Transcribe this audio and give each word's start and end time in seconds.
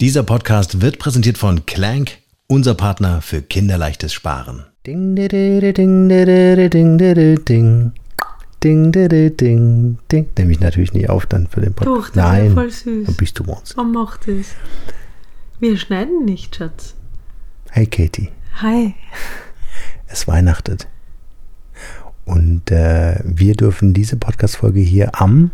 Dieser 0.00 0.24
Podcast 0.24 0.80
wird 0.80 0.98
präsentiert 0.98 1.38
von 1.38 1.66
Clank, 1.66 2.18
unser 2.48 2.74
Partner 2.74 3.22
für 3.22 3.42
kinderleichtes 3.42 4.12
Sparen. 4.12 4.64
Ding, 4.84 5.14
ding, 5.14 5.28
ding, 5.28 6.08
ding, 6.08 6.68
ding, 6.68 6.98
ding. 7.44 7.92
Ding, 8.62 8.92
ding, 8.92 9.36
ding, 9.36 9.98
ding. 10.10 10.26
Nehme 10.36 10.50
ich 10.52 10.58
natürlich 10.58 10.94
nicht 10.94 11.08
auf 11.10 11.26
dann 11.26 11.46
für 11.46 11.60
den 11.60 11.76
Doch, 11.76 11.84
Podcast. 11.84 12.16
das 12.16 12.24
Nein, 12.24 12.46
ist 12.48 12.54
voll 12.54 12.70
süß. 12.72 13.06
dann 13.06 13.14
bist 13.16 13.38
du 13.38 13.44
uns. 13.44 13.76
Warum 13.76 13.92
macht 13.92 14.26
es? 14.26 14.48
Wir 15.60 15.76
schneiden 15.78 16.24
nicht, 16.24 16.56
Schatz. 16.56 16.94
Hey 17.70 17.86
Katie, 17.86 18.30
Hi. 18.62 18.94
es 20.08 20.26
weihnachtet. 20.26 20.88
Und 22.24 22.70
äh, 22.72 23.20
wir 23.24 23.54
dürfen 23.54 23.94
diese 23.94 24.16
Podcast-Folge 24.16 24.80
hier 24.80 25.20
am, 25.20 25.52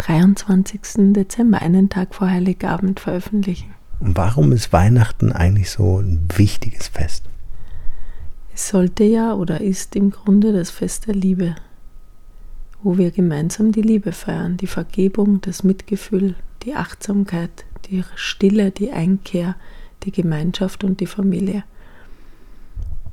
23. 0.00 1.12
Dezember, 1.12 1.60
einen 1.60 1.90
Tag 1.90 2.14
vor 2.14 2.30
Heiligabend 2.30 3.00
veröffentlichen. 3.00 3.74
warum 4.00 4.50
ist 4.52 4.72
Weihnachten 4.72 5.30
eigentlich 5.30 5.70
so 5.70 6.00
ein 6.00 6.26
wichtiges 6.34 6.88
Fest? 6.88 7.24
Es 8.54 8.68
sollte 8.68 9.04
ja 9.04 9.34
oder 9.34 9.60
ist 9.60 9.94
im 9.96 10.10
Grunde 10.10 10.54
das 10.54 10.70
Fest 10.70 11.06
der 11.06 11.14
Liebe, 11.14 11.54
wo 12.82 12.96
wir 12.96 13.10
gemeinsam 13.10 13.72
die 13.72 13.82
Liebe 13.82 14.12
feiern, 14.12 14.56
die 14.56 14.66
Vergebung, 14.66 15.42
das 15.42 15.64
Mitgefühl, 15.64 16.34
die 16.62 16.74
Achtsamkeit, 16.74 17.66
die 17.90 18.02
Stille, 18.14 18.70
die 18.70 18.92
Einkehr, 18.92 19.54
die 20.04 20.12
Gemeinschaft 20.12 20.82
und 20.82 21.00
die 21.00 21.06
Familie. 21.06 21.64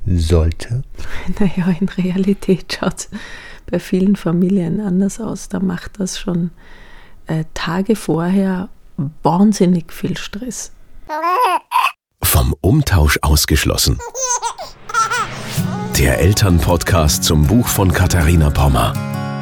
Sollte. 0.06 0.84
Naja, 1.38 1.76
in 1.78 1.88
Realität 1.90 2.72
schaut 2.72 2.98
es 2.98 3.10
bei 3.70 3.78
vielen 3.78 4.16
Familien 4.16 4.80
anders 4.80 5.20
aus. 5.20 5.50
Da 5.50 5.60
macht 5.60 6.00
das 6.00 6.18
schon 6.18 6.50
äh, 7.28 7.44
Tage 7.54 7.94
vorher 7.96 8.68
wahnsinnig 9.22 9.92
viel 9.92 10.16
Stress. 10.16 10.72
Vom 12.22 12.54
Umtausch 12.60 13.18
ausgeschlossen. 13.22 13.98
Der 15.98 16.18
Elternpodcast 16.20 17.24
zum 17.24 17.46
Buch 17.46 17.68
von 17.68 17.92
Katharina 17.92 18.50
Pommer. 18.50 18.92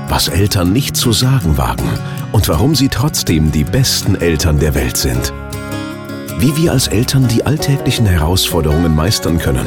Was 0.08 0.28
Eltern 0.28 0.72
nicht 0.72 0.96
zu 0.96 1.12
sagen 1.12 1.58
wagen 1.58 1.88
und 2.32 2.48
warum 2.48 2.74
sie 2.74 2.88
trotzdem 2.88 3.50
die 3.50 3.64
besten 3.64 4.14
Eltern 4.14 4.58
der 4.58 4.74
Welt 4.74 4.96
sind. 4.96 5.32
Wie 6.38 6.56
wir 6.56 6.72
als 6.72 6.88
Eltern 6.88 7.28
die 7.28 7.44
alltäglichen 7.44 8.06
Herausforderungen 8.06 8.94
meistern 8.94 9.38
können. 9.38 9.66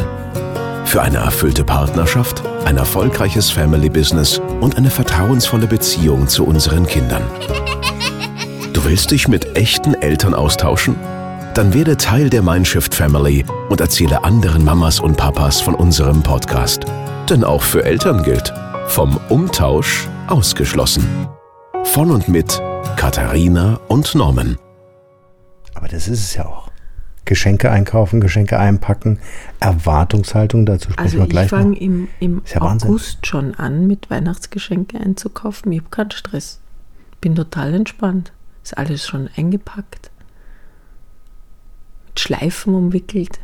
Für 0.85 1.01
eine 1.01 1.17
erfüllte 1.17 1.63
Partnerschaft, 1.63 2.41
ein 2.65 2.77
erfolgreiches 2.77 3.51
Family 3.51 3.89
Business 3.89 4.39
und 4.61 4.77
eine 4.77 4.89
vertrauensvolle 4.89 5.67
Beziehung 5.67 6.27
zu 6.27 6.45
unseren 6.45 6.87
Kindern. 6.87 7.23
Du 8.79 8.85
willst 8.85 9.11
dich 9.11 9.27
mit 9.27 9.57
echten 9.57 9.93
Eltern 9.93 10.33
austauschen? 10.33 10.95
Dann 11.53 11.73
werde 11.73 11.97
Teil 11.97 12.29
der 12.29 12.41
Mindshift 12.41 12.95
Family 12.95 13.43
und 13.67 13.81
erzähle 13.81 14.23
anderen 14.23 14.63
Mamas 14.63 15.01
und 15.01 15.17
Papas 15.17 15.59
von 15.59 15.75
unserem 15.75 16.23
Podcast. 16.23 16.85
Denn 17.29 17.43
auch 17.43 17.61
für 17.61 17.83
Eltern 17.83 18.23
gilt, 18.23 18.53
vom 18.87 19.19
Umtausch 19.27 20.07
ausgeschlossen. 20.27 21.05
Von 21.83 22.09
und 22.09 22.29
mit 22.29 22.61
Katharina 22.95 23.81
und 23.89 24.15
Norman. 24.15 24.57
Aber 25.75 25.89
das 25.89 26.07
ist 26.07 26.21
es 26.21 26.35
ja 26.35 26.45
auch. 26.45 26.69
Geschenke 27.25 27.69
einkaufen, 27.71 28.21
Geschenke 28.21 28.57
einpacken, 28.59 29.19
Erwartungshaltung, 29.59 30.65
dazu 30.65 30.91
sprechen 30.91 31.05
Also 31.05 31.17
wir 31.17 31.23
ich 31.25 31.29
gleich 31.31 31.51
noch. 31.51 31.59
fange 31.59 31.77
im, 31.77 32.07
im 32.21 32.43
ja 32.45 32.61
Wahnsinn. 32.61 32.91
August 32.91 33.27
schon 33.27 33.55
an, 33.55 33.87
mit 33.87 34.09
Weihnachtsgeschenke 34.09 34.97
einzukaufen. 35.01 35.69
Ich 35.73 35.79
habe 35.79 35.89
keinen 35.89 36.11
Stress. 36.11 36.61
Bin 37.19 37.35
total 37.35 37.73
entspannt. 37.73 38.31
Ist 38.69 38.77
alles 38.77 39.07
schon 39.07 39.31
eingepackt. 39.35 40.11
Mit 42.05 42.19
Schleifen 42.19 42.75
umwickelt. 42.75 43.39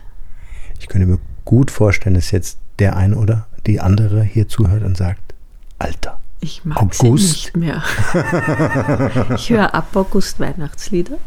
Ich 0.79 0.87
könnte 0.87 1.07
mir 1.07 1.17
gut 1.45 1.71
vorstellen, 1.71 2.13
dass 2.13 2.29
jetzt 2.29 2.59
der 2.77 2.95
eine 2.95 3.15
oder 3.17 3.47
die 3.65 3.79
andere 3.79 4.21
hier 4.21 4.47
zuhört 4.47 4.83
und 4.83 4.95
sagt, 4.95 5.33
Alter, 5.79 6.19
Ich 6.41 6.63
mag 6.63 6.77
August? 6.79 7.23
sie 7.23 7.33
nicht 7.33 7.57
mehr. 7.57 7.81
ich 9.35 9.49
höre 9.49 9.73
ab 9.73 9.95
August 9.95 10.39
Weihnachtslieder. 10.39 11.17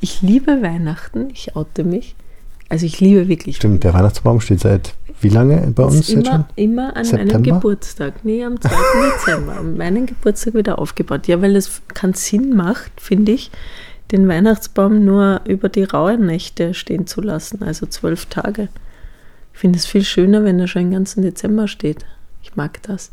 Ich 0.00 0.22
liebe 0.22 0.62
Weihnachten, 0.62 1.28
ich 1.28 1.54
oute 1.56 1.84
mich. 1.84 2.16
Also 2.68 2.86
ich 2.86 3.00
liebe 3.00 3.28
wirklich 3.28 3.56
stimmt, 3.56 3.84
der 3.84 3.94
Weihnachtsbaum 3.94 4.40
steht 4.40 4.60
seit 4.60 4.94
wie 5.20 5.28
lange 5.28 5.72
bei 5.74 5.84
uns 5.84 6.00
ist 6.00 6.10
jetzt 6.10 6.26
schon? 6.26 6.44
immer, 6.56 6.88
immer 6.90 6.96
an 6.96 7.06
meinem 7.06 7.28
September? 7.28 7.50
Geburtstag. 7.52 8.24
Nee, 8.24 8.44
am 8.44 8.60
2. 8.60 8.68
Dezember. 9.16 9.56
An 9.56 9.76
meinem 9.76 10.06
Geburtstag 10.06 10.54
wieder 10.54 10.78
aufgebaut. 10.78 11.26
Ja, 11.26 11.40
weil 11.40 11.56
es 11.56 11.80
keinen 11.94 12.12
Sinn 12.12 12.54
macht, 12.54 12.92
finde 13.00 13.32
ich, 13.32 13.50
den 14.12 14.28
Weihnachtsbaum 14.28 15.04
nur 15.04 15.40
über 15.46 15.68
die 15.68 15.84
rauen 15.84 16.26
Nächte 16.26 16.74
stehen 16.74 17.06
zu 17.06 17.22
lassen, 17.22 17.62
also 17.62 17.86
zwölf 17.86 18.26
Tage. 18.26 18.68
Ich 19.54 19.60
finde 19.60 19.78
es 19.78 19.86
viel 19.86 20.04
schöner, 20.04 20.44
wenn 20.44 20.60
er 20.60 20.68
schon 20.68 20.82
den 20.82 20.90
ganzen 20.92 21.22
Dezember 21.22 21.66
steht. 21.66 22.04
Ich 22.42 22.54
mag 22.56 22.82
das. 22.82 23.10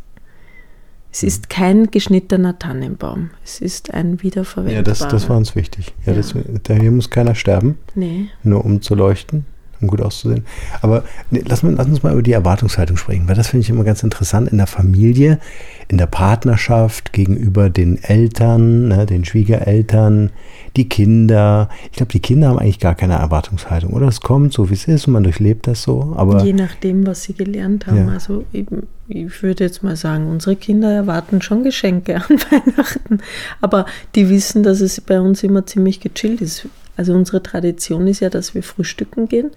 Es 1.16 1.22
ist 1.22 1.48
kein 1.50 1.92
geschnittener 1.92 2.58
Tannenbaum. 2.58 3.30
Es 3.46 3.62
ist 3.62 3.94
ein 3.94 4.24
wiederverwendbarer. 4.24 4.78
Ja, 4.78 4.82
das, 4.82 5.00
das 5.08 5.30
war 5.30 5.38
uns 5.38 5.56
wichtig. 5.56 5.94
Ja, 6.08 6.14
Ja. 6.14 6.18
Das, 6.18 6.34
da 6.64 6.74
hier 6.74 6.90
muss 6.90 7.12
keiner 7.12 7.36
sterben, 7.36 7.78
Nee. 7.94 8.30
nur 8.42 8.66
um 8.66 8.82
zu 8.82 8.96
leuchten, 8.96 9.46
um 9.84 9.88
gut 9.88 10.02
auszusehen. 10.02 10.46
Aber 10.82 11.04
nee, 11.32 11.44
lass, 11.46 11.64
lass 11.64 11.88
uns 11.88 12.04
mal 12.04 12.14
über 12.14 12.24
die 12.24 12.32
Erwartungshaltung 12.32 12.98
sprechen, 12.98 13.28
weil 13.28 13.36
das 13.36 13.50
finde 13.50 13.64
ich 13.64 13.70
immer 13.70 13.84
ganz 13.84 14.04
interessant 14.04 14.50
in 14.50 14.58
der 14.58 14.68
Familie, 14.68 15.40
in 15.88 15.98
der 15.98 16.08
Partnerschaft, 16.08 17.14
gegenüber 17.14 17.70
den 17.70 18.02
Eltern, 18.04 18.88
ne, 18.88 19.06
den 19.06 19.26
Schwiegereltern, 19.26 20.32
die 20.76 20.90
Kinder. 20.90 21.70
Ich 21.92 21.98
glaube, 21.98 22.12
die 22.12 22.20
Kinder 22.20 22.50
haben 22.50 22.60
eigentlich 22.60 22.80
gar 22.80 22.96
keine 22.96 23.14
Erwartungshaltung, 23.14 23.94
oder? 23.94 24.08
Es 24.08 24.22
kommt 24.22 24.54
so, 24.54 24.70
wie 24.70 24.74
es 24.74 24.88
ist 24.88 25.08
und 25.08 25.14
man 25.14 25.24
durchlebt 25.24 25.68
das 25.68 25.84
so. 25.84 26.14
Aber 26.18 26.44
Je 26.44 26.54
nachdem, 26.54 27.06
was 27.06 27.24
sie 27.24 27.34
gelernt 27.34 27.88
haben. 27.88 28.08
Ja. 28.08 28.14
Also 28.14 28.46
eben, 28.54 28.88
ich 29.08 29.44
würde 29.44 29.66
jetzt 29.66 29.84
mal 29.84 29.96
sagen, 29.96 30.28
unsere 30.28 30.56
Kinder 30.56 30.92
erwarten 30.92 31.42
schon 31.42 31.64
Geschenke 31.64 32.16
an 32.30 32.38
Weihnachten, 32.50 33.20
aber 33.62 33.86
die 34.16 34.30
wissen, 34.30 34.64
dass 34.64 34.82
es 34.82 35.00
bei 35.02 35.20
uns 35.20 35.44
immer 35.44 35.66
ziemlich 35.66 36.00
gechillt 36.00 36.42
ist. 36.42 36.68
Also 36.96 37.14
unsere 37.14 37.42
Tradition 37.42 38.08
ist 38.08 38.20
ja, 38.20 38.30
dass 38.30 38.54
wir 38.54 38.64
frühstücken 38.64 39.28
gehen, 39.28 39.52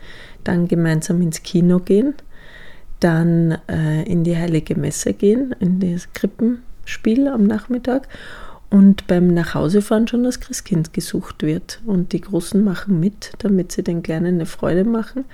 dann 0.45 0.69
gemeinsam 0.69 1.21
ins 1.21 1.43
Kino 1.43 1.79
gehen, 1.81 2.15
dann 3.01 3.59
äh, 3.69 4.03
in 4.05 4.25
die 4.25 4.37
Heilige 4.37 4.75
Messe 4.75 5.13
gehen, 5.13 5.55
in 5.61 5.81
das 5.81 6.13
Krippenspiel 6.13 7.29
am 7.29 7.45
Nachmittag 7.45 8.09
und 8.71 9.07
beim 9.07 9.29
Nachhausefahren 9.29 10.09
schon 10.09 10.25
das 10.25 10.41
Christkind 10.41 10.93
gesucht 10.93 11.43
wird. 11.43 11.81
Und 11.85 12.13
die 12.13 12.21
Großen 12.21 12.63
machen 12.63 13.01
mit, 13.01 13.33
damit 13.39 13.73
sie 13.73 13.83
den 13.83 14.03
Kleinen 14.03 14.37
eine 14.37 14.47
Freude 14.47 14.85
machen. 14.85 15.25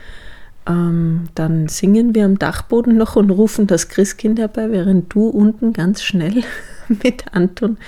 Ähm, 0.66 1.28
dann 1.34 1.68
singen 1.68 2.14
wir 2.14 2.24
am 2.24 2.38
Dachboden 2.38 2.96
noch 2.96 3.16
und 3.16 3.30
rufen 3.30 3.66
das 3.66 3.88
Christkind 3.88 4.38
herbei, 4.38 4.70
während 4.70 5.12
du 5.12 5.28
unten 5.28 5.72
ganz 5.72 6.02
schnell 6.02 6.44
mit 6.88 7.24
Anton 7.32 7.78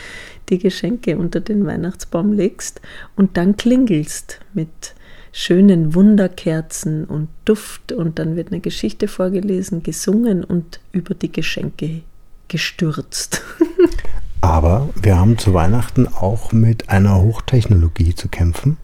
die 0.49 0.59
Geschenke 0.59 1.17
unter 1.17 1.41
den 1.41 1.67
Weihnachtsbaum 1.67 2.33
legst 2.33 2.81
und 3.17 3.37
dann 3.37 3.57
klingelst 3.57 4.41
mit 4.53 4.95
schönen 5.33 5.95
Wunderkerzen 5.95 7.05
und 7.07 7.29
Duft 7.45 7.93
und 7.93 8.19
dann 8.19 8.37
wird 8.37 8.53
eine 8.53 8.61
Geschichte 8.61 9.09
vorgelesen, 9.09 9.83
gesungen 9.83 10.45
und 10.45 10.81
über 10.93 11.15
die 11.15 11.33
Geschenke 11.33 12.03
gestürzt. 12.49 13.43
Aber 14.41 14.91
wir 15.01 15.19
haben 15.19 15.39
zu 15.39 15.55
Weihnachten 15.55 16.07
auch 16.07 16.53
mit 16.53 16.91
einer 16.91 17.21
Hochtechnologie 17.21 18.15
zu 18.15 18.29
kämpfen, 18.29 18.77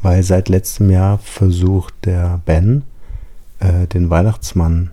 weil 0.00 0.22
seit 0.22 0.48
letztem 0.48 0.90
Jahr 0.90 1.18
versucht 1.18 1.92
der 2.04 2.40
Ben, 2.46 2.84
äh, 3.58 3.86
den 3.88 4.08
Weihnachtsmann 4.10 4.92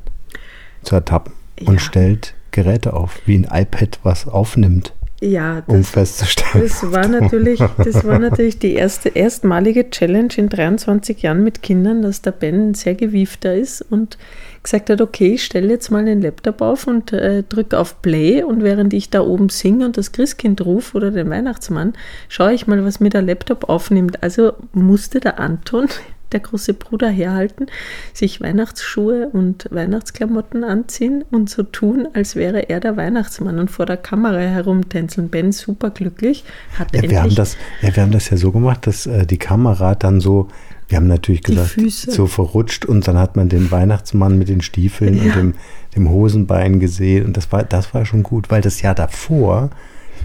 zu 0.81 0.95
ertappen 0.95 1.33
und 1.61 1.75
Ja. 1.75 1.79
stellt 1.79 2.33
Geräte 2.51 2.93
auf, 2.93 3.19
wie 3.25 3.35
ein 3.35 3.47
iPad, 3.49 3.99
was 4.03 4.27
aufnimmt, 4.27 4.93
Ja, 5.23 5.63
um 5.67 5.77
das, 5.77 5.89
festzustellen. 5.91 6.65
das 6.65 6.91
war 6.91 7.07
natürlich, 7.07 7.59
das 7.77 8.05
war 8.05 8.19
natürlich 8.19 8.59
die 8.59 8.73
erste, 8.73 9.09
erstmalige 9.09 9.89
Challenge 9.89 10.33
in 10.35 10.49
23 10.49 11.21
Jahren 11.21 11.43
mit 11.43 11.61
Kindern, 11.61 12.01
dass 12.01 12.21
der 12.21 12.31
Ben 12.31 12.73
sehr 12.73 12.95
gewiefter 12.95 13.55
ist 13.55 13.81
und 13.81 14.17
gesagt 14.63 14.89
hat, 14.89 14.99
okay, 14.99 15.35
ich 15.35 15.45
stelle 15.45 15.69
jetzt 15.69 15.91
mal 15.91 16.03
den 16.03 16.21
Laptop 16.21 16.61
auf 16.61 16.87
und 16.87 17.13
äh, 17.13 17.43
drücke 17.43 17.79
auf 17.79 18.01
Play 18.01 18.43
und 18.43 18.63
während 18.63 18.93
ich 18.93 19.09
da 19.09 19.21
oben 19.21 19.47
singe 19.47 19.85
und 19.85 19.97
das 19.97 20.11
Christkind 20.11 20.65
rufe 20.65 20.97
oder 20.97 21.11
den 21.11 21.29
Weihnachtsmann, 21.29 21.93
schaue 22.27 22.53
ich 22.53 22.67
mal, 22.67 22.83
was 22.83 22.99
mir 22.99 23.09
der 23.09 23.21
Laptop 23.21 23.69
aufnimmt. 23.69 24.21
Also 24.23 24.53
musste 24.73 25.21
der 25.21 25.39
Anton, 25.39 25.87
der 26.33 26.41
große 26.41 26.73
Bruder, 26.73 27.09
herhalten, 27.09 27.67
sich 28.13 28.41
Weihnachtsschuhe 28.41 29.29
und 29.29 29.67
Weihnachtsklamotten 29.71 30.63
anziehen 30.63 31.23
und 31.31 31.49
so 31.49 31.63
tun, 31.63 32.07
als 32.13 32.35
wäre 32.35 32.69
er 32.69 32.79
der 32.79 32.97
Weihnachtsmann 32.97 33.59
und 33.59 33.71
vor 33.71 33.85
der 33.85 33.97
Kamera 33.97 34.39
herumtänzeln. 34.39 35.29
Ben 35.29 35.51
superglücklich, 35.51 36.43
hat 36.77 36.89
Ja, 36.93 36.95
endlich 36.95 37.11
wir, 37.11 37.23
haben 37.23 37.35
das, 37.35 37.57
ja, 37.81 37.95
wir 37.95 38.03
haben 38.03 38.11
das 38.11 38.29
ja 38.29 38.37
so 38.37 38.51
gemacht, 38.51 38.87
dass 38.87 39.05
äh, 39.05 39.25
die 39.25 39.37
Kamera 39.37 39.95
dann 39.95 40.19
so, 40.19 40.49
wir 40.89 40.97
haben 40.97 41.07
natürlich 41.07 41.43
gesagt, 41.43 41.75
so 41.89 42.27
verrutscht 42.27 42.85
und 42.85 43.07
dann 43.07 43.17
hat 43.17 43.35
man 43.35 43.49
den 43.49 43.71
Weihnachtsmann 43.71 44.37
mit 44.37 44.49
den 44.49 44.61
Stiefeln 44.61 45.19
und 45.19 45.27
Ja. 45.27 45.35
dem, 45.35 45.53
dem 45.95 46.09
Hosenbein 46.09 46.79
gesehen 46.79 47.25
und 47.25 47.37
das 47.37 47.51
war, 47.51 47.63
das 47.63 47.93
war 47.93 48.05
schon 48.05 48.23
gut, 48.23 48.49
weil 48.51 48.61
das 48.61 48.81
Jahr 48.81 48.95
davor 48.95 49.69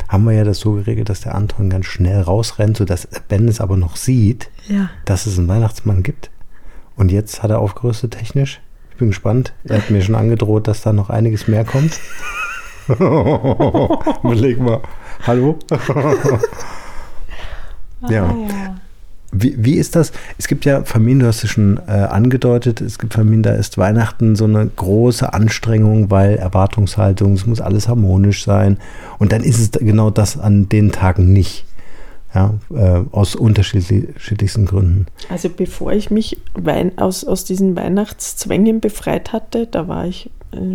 haben 0.08 0.24
wir 0.24 0.32
ja 0.32 0.44
das 0.44 0.58
so 0.60 0.72
geregelt, 0.72 1.08
dass 1.10 1.20
der 1.20 1.34
Anton 1.34 1.68
ganz 1.70 1.86
schnell 1.86 2.20
rausrennt, 2.22 2.76
sodass 2.78 3.06
Ben 3.28 3.46
es 3.48 3.60
aber 3.60 3.76
noch 3.76 3.96
sieht, 3.96 4.50
Ja. 4.66 4.90
dass 5.04 5.26
es 5.26 5.38
einen 5.38 5.48
Weihnachtsmann 5.48 6.02
gibt. 6.02 6.30
Und 6.96 7.10
jetzt 7.12 7.42
hat 7.42 7.50
er 7.50 7.58
aufgerüstet 7.60 8.12
technisch. 8.12 8.60
Ich 8.90 8.96
bin 8.96 9.08
gespannt. 9.08 9.52
Er 9.64 9.76
hat 9.78 9.90
mir 9.90 10.02
schon 10.02 10.14
angedroht, 10.16 10.66
dass 10.66 10.80
da 10.82 10.92
noch 10.92 11.10
einiges 11.10 11.46
mehr 11.46 11.64
kommt. 11.64 12.00
Überleg 12.88 14.58
mal. 14.60 14.80
Hallo? 15.26 15.58
ja. 15.70 15.78
Ah, 18.00 18.12
ja. 18.12 18.76
Wie, 19.30 19.54
wie 19.58 19.74
ist 19.74 19.94
das? 19.94 20.12
Es 20.38 20.48
gibt 20.48 20.64
ja 20.64 20.84
Familien, 20.84 21.20
du 21.20 21.26
hast 21.26 21.44
es 21.44 21.50
schon 21.50 21.78
äh, 21.86 21.90
angedeutet, 21.90 22.80
es 22.80 22.98
gibt 22.98 23.14
Familien, 23.14 23.42
da 23.42 23.52
ist 23.52 23.76
Weihnachten 23.76 24.36
so 24.36 24.44
eine 24.44 24.66
große 24.66 25.32
Anstrengung, 25.32 26.10
weil 26.10 26.36
Erwartungshaltung, 26.36 27.34
es 27.34 27.46
muss 27.46 27.60
alles 27.60 27.88
harmonisch 27.88 28.44
sein. 28.44 28.78
Und 29.18 29.32
dann 29.32 29.42
ist 29.42 29.58
es 29.58 29.70
genau 29.72 30.10
das 30.10 30.38
an 30.38 30.68
den 30.68 30.92
Tagen 30.92 31.32
nicht. 31.32 31.66
Ja, 32.34 32.54
äh, 32.74 33.00
aus 33.10 33.34
unterschiedlichsten 33.34 34.66
Gründen. 34.66 35.06
Also 35.30 35.48
bevor 35.48 35.92
ich 35.92 36.10
mich 36.10 36.36
Wein 36.52 36.98
aus, 36.98 37.24
aus 37.24 37.44
diesen 37.46 37.74
Weihnachtszwängen 37.74 38.80
befreit 38.80 39.32
hatte, 39.32 39.66
da 39.66 39.88
war 39.88 40.06
ich 40.06 40.30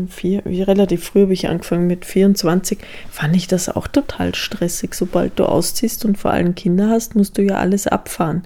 vier, 0.08 0.42
wie 0.46 0.62
relativ 0.62 1.04
früh 1.06 1.24
habe 1.24 1.34
ich 1.34 1.48
angefangen 1.48 1.88
mit 1.88 2.06
24, 2.06 2.78
fand 3.10 3.36
ich 3.36 3.48
das 3.48 3.70
auch 3.70 3.88
total 3.88 4.36
stressig. 4.36 4.94
Sobald 4.94 5.40
du 5.40 5.46
ausziehst 5.46 6.06
und 6.06 6.18
vor 6.18 6.32
allem 6.32 6.56
Kinder 6.56 6.90
hast, 6.90 7.16
musst 7.16 7.38
du 7.38 7.42
ja 7.42 7.56
alles 7.56 7.88
abfahren. 7.88 8.44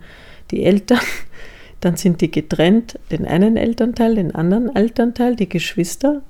Die 0.51 0.63
Eltern, 0.63 1.00
dann 1.81 1.97
sind 1.97 2.21
die 2.21 2.31
getrennt, 2.31 3.00
den 3.12 3.25
einen 3.25 3.57
Elternteil, 3.57 4.15
den 4.15 4.33
anderen 4.33 4.75
Elternteil, 4.75 5.35
die 5.35 5.50
Geschwister, 5.50 6.21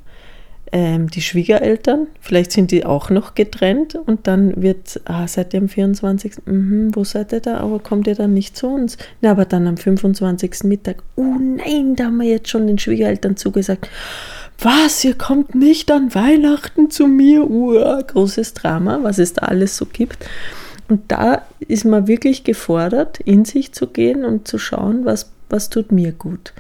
ähm, 0.71 1.09
die 1.09 1.21
Schwiegereltern, 1.21 2.07
vielleicht 2.19 2.51
sind 2.51 2.71
die 2.71 2.85
auch 2.85 3.09
noch 3.09 3.35
getrennt 3.35 3.95
und 3.95 4.27
dann 4.27 4.61
wird, 4.61 4.99
ah, 5.05 5.27
seid 5.27 5.53
ihr 5.53 5.61
am 5.61 5.69
24. 5.69 6.45
Mhm, 6.45 6.94
wo 6.94 7.03
seid 7.03 7.31
ihr 7.31 7.39
da? 7.39 7.59
Aber 7.59 7.79
kommt 7.79 8.07
ihr 8.07 8.15
dann 8.15 8.33
nicht 8.33 8.57
zu 8.57 8.67
uns? 8.67 8.97
Na, 9.21 9.31
aber 9.31 9.45
dann 9.45 9.67
am 9.67 9.77
25. 9.77 10.63
Mittag, 10.63 11.03
oh 11.15 11.35
nein, 11.39 11.95
da 11.95 12.05
haben 12.05 12.17
wir 12.17 12.27
jetzt 12.27 12.49
schon 12.49 12.67
den 12.67 12.79
Schwiegereltern 12.79 13.38
zugesagt. 13.38 13.89
Was, 14.59 15.04
ihr 15.04 15.15
kommt 15.15 15.56
nicht 15.56 15.92
an 15.92 16.15
Weihnachten 16.15 16.89
zu 16.89 17.07
mir? 17.07 17.50
Uah, 17.50 18.01
großes 18.01 18.54
Drama, 18.54 19.00
was 19.04 19.19
es 19.19 19.33
da 19.33 19.44
alles 19.45 19.77
so 19.77 19.86
gibt. 19.86 20.25
Und 20.89 21.12
da 21.12 21.44
ist 21.59 21.86
man 21.86 22.07
wirklich 22.07 22.44
gefordert, 22.44 23.19
in 23.19 23.45
sich 23.45 23.74
zu 23.74 23.88
gehen 23.88 24.25
und 24.25 24.48
zu 24.48 24.57
schauen, 24.57 25.06
was, 25.06 25.31
was 25.50 25.69
tut 25.69 25.92
mir 25.92 26.12
gut 26.12 26.54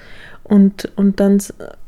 und, 0.47 0.89
und 0.95 1.19
dann 1.19 1.41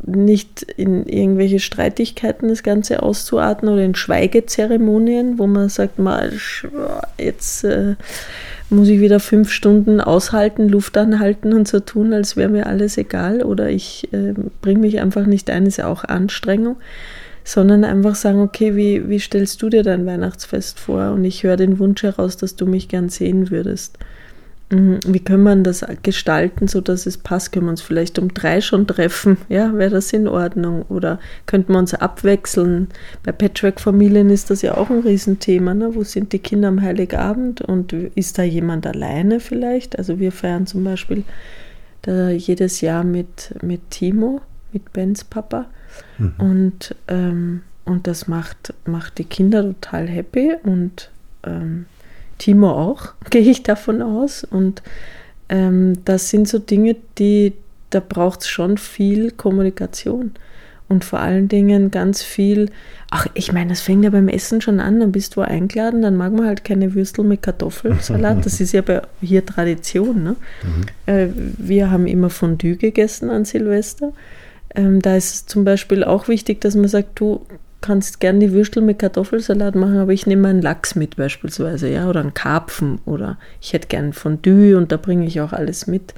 nicht 0.06 0.64
in 0.64 1.06
irgendwelche 1.06 1.60
Streitigkeiten 1.60 2.50
das 2.50 2.62
Ganze 2.64 3.02
auszuarten 3.02 3.70
oder 3.70 3.84
in 3.84 3.96
Schweigezeremonien, 3.96 5.40
wo 5.40 5.48
man 5.48 5.70
sagt, 5.70 5.98
mal, 5.98 6.34
jetzt 7.18 7.64
äh, 7.64 7.96
muss 8.69 8.88
ich 8.88 9.00
wieder 9.00 9.19
fünf 9.19 9.51
Stunden 9.51 10.00
aushalten, 10.00 10.69
Luft 10.69 10.98
anhalten 10.98 11.54
und 11.54 11.68
so 11.68 11.80
tun, 11.80 12.13
als 12.13 12.38
wäre 12.38 12.50
mir 12.50 12.68
alles 12.68 12.98
egal 12.98 13.42
oder 13.42 13.69
ich 13.69 14.12
äh, 14.13 14.33
bringe 14.62 14.80
mich 14.80 15.00
einfach 15.00 15.25
nicht 15.25 15.50
ein, 15.50 15.66
ist 15.66 15.77
ja 15.77 15.88
auch 15.88 16.04
Anstrengung, 16.04 16.77
sondern 17.44 17.83
einfach 17.83 18.16
sagen, 18.16 18.42
okay, 18.42 18.75
wie, 18.75 19.10
wie 19.10 19.19
stellst 19.19 19.62
du 19.62 19.69
dir 19.69 19.83
dein 19.83 20.06
Weihnachtsfest 20.06 20.80
vor? 20.80 21.12
Und 21.12 21.24
ich 21.25 21.44
höre 21.44 21.57
den 21.57 21.80
Wunsch 21.80 22.04
heraus, 22.04 22.38
dass 22.38 22.56
du 22.56 22.66
mich 22.68 22.88
gern 22.88 23.10
sehen 23.10 23.50
würdest. 23.50 23.98
Mhm. 24.71 25.00
Wie 25.07 25.19
können 25.19 25.44
wir 25.44 25.56
das 25.56 25.86
gestalten, 26.04 26.68
sodass 26.68 27.06
es 27.06 27.18
passt? 27.18 27.51
Können 27.51 27.66
wir 27.66 27.71
uns 27.71 27.81
vielleicht 27.81 28.19
um 28.19 28.33
drei 28.33 28.62
schon 28.62 28.86
treffen? 28.86 29.38
Ja, 29.50 29.74
wäre 29.74 29.89
das 29.89 30.13
in 30.13 30.27
Ordnung? 30.27 30.83
Oder 30.89 31.19
könnten 31.45 31.74
wir 31.74 31.80
uns 31.80 31.94
abwechseln? 31.94 32.88
Bei 33.24 33.31
Patchwork-Familien 33.31 34.30
ist 34.30 34.50
das 34.50 34.62
ja 34.62 34.77
auch 34.77 34.89
ein 34.89 35.00
Riesenthema. 35.00 35.74
Ne? 35.74 35.95
Wo 35.95 36.04
sind 36.04 36.33
die 36.33 36.39
Kinder 36.39 36.68
am 36.68 36.81
Heiligabend? 36.81 37.62
Und 37.62 37.94
ist 37.94 38.38
da 38.38 38.44
jemand 38.44 38.86
alleine 38.86 39.39
vielleicht? 39.39 39.98
Also 39.98 40.19
wir 40.19 40.31
feiern 40.31 40.68
zum 40.68 40.83
Beispiel 40.83 41.24
da 42.04 42.30
jedes 42.30 42.81
Jahr 42.81 43.04
mit, 43.04 43.56
mit 43.62 43.89
Timo, 43.89 44.42
mit 44.72 44.94
Bens 44.94 45.24
Papa. 45.24 45.65
Mhm. 46.19 46.33
Und, 46.38 46.95
ähm, 47.07 47.62
und 47.86 48.06
das 48.06 48.27
macht, 48.27 48.74
macht 48.86 49.18
die 49.18 49.24
Kinder 49.24 49.63
total 49.63 50.07
happy 50.07 50.54
und 50.63 51.10
ähm, 51.44 51.86
Timo 52.39 52.71
auch, 52.71 53.13
gehe 53.30 53.41
ich 53.41 53.62
davon 53.62 54.01
aus. 54.01 54.44
Und 54.44 54.81
ähm, 55.50 56.03
das 56.06 56.30
sind 56.30 56.47
so 56.47 56.57
Dinge, 56.57 56.95
die, 57.19 57.53
da 57.91 58.00
braucht 58.00 58.41
es 58.41 58.47
schon 58.47 58.80
viel 58.80 59.30
Kommunikation. 59.30 60.31
Und 60.88 61.06
vor 61.06 61.19
allen 61.19 61.47
Dingen 61.47 61.91
ganz 61.91 62.24
viel, 62.24 62.71
ach, 63.12 63.27
ich 63.36 63.53
meine, 63.53 63.69
das 63.69 63.81
fängt 63.81 64.03
ja 64.03 64.09
beim 64.09 64.27
Essen 64.27 64.59
schon 64.59 64.80
an, 64.80 65.00
dann 65.00 65.12
bist 65.12 65.36
du 65.36 65.41
eingeladen, 65.41 66.01
dann 66.01 66.15
mag 66.15 66.33
man 66.33 66.47
halt 66.47 66.63
keine 66.63 66.95
Würstel 66.95 67.24
mit 67.24 67.44
Kartoffelsalat. 67.44 68.38
Das 68.44 68.59
ist 68.59 68.71
ja 68.71 68.81
bei 68.81 69.03
hier 69.21 69.45
Tradition. 69.45 70.24
Ne? 70.24 70.36
Mhm. 70.63 70.86
Äh, 71.06 71.27
wir 71.36 71.91
haben 71.91 72.07
immer 72.07 72.31
Fondue 72.31 72.75
gegessen 72.75 73.30
an 73.30 73.45
Silvester. 73.45 74.13
Ähm, 74.74 75.00
da 75.00 75.15
ist 75.15 75.33
es 75.33 75.45
zum 75.45 75.63
Beispiel 75.63 76.03
auch 76.03 76.27
wichtig, 76.27 76.59
dass 76.62 76.74
man 76.74 76.88
sagt, 76.88 77.19
du 77.19 77.45
kannst 77.81 78.20
gerne 78.20 78.40
die 78.40 78.52
Würstel 78.52 78.81
mit 78.84 79.00
Kartoffelsalat 79.00 79.76
machen, 79.76 79.98
aber 79.98 80.12
ich 80.12 80.28
nehme 80.28 80.48
einen 80.48 80.62
Lachs 80.62 80.96
mit 80.96 81.16
beispielsweise, 81.16 81.90
ja, 81.90 82.10
oder 82.10 82.20
einen 82.20 82.34
Karpfen 82.34 83.00
oder 83.06 83.38
ich 83.62 83.74
hätte 83.74 83.88
gern 83.88 84.14
Fondue 84.14 84.78
und 84.78 84.92
da 84.92 84.98
bringe 84.98 85.26
ich 85.26 85.42
auch 85.42 85.54
alles 85.54 85.88
mit. 85.88 86.14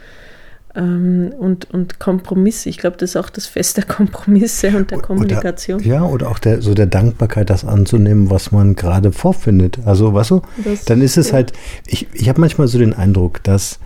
Ähm, 0.73 1.33
und, 1.37 1.69
und 1.71 1.99
Kompromiss, 1.99 2.65
ich 2.65 2.77
glaube, 2.77 2.95
das 2.97 3.11
ist 3.11 3.15
auch 3.17 3.29
das 3.29 3.45
Fest 3.45 3.77
der 3.77 3.83
Kompromisse 3.83 4.69
und 4.75 4.91
der 4.91 4.99
Kommunikation. 4.99 5.79
Oder, 5.79 5.85
ja, 5.85 6.03
oder 6.03 6.29
auch 6.29 6.39
der, 6.39 6.61
so 6.61 6.73
der 6.73 6.85
Dankbarkeit, 6.85 7.49
das 7.49 7.65
anzunehmen, 7.65 8.29
was 8.29 8.51
man 8.51 8.75
gerade 8.75 9.11
vorfindet. 9.11 9.79
Also, 9.85 10.13
weißt 10.13 10.31
du, 10.31 10.41
das, 10.63 10.85
dann 10.85 11.01
ist 11.01 11.17
es 11.17 11.29
ja. 11.29 11.35
halt, 11.35 11.53
ich, 11.87 12.07
ich 12.13 12.29
habe 12.29 12.39
manchmal 12.39 12.67
so 12.67 12.79
den 12.79 12.93
Eindruck, 12.93 13.43
dass 13.43 13.79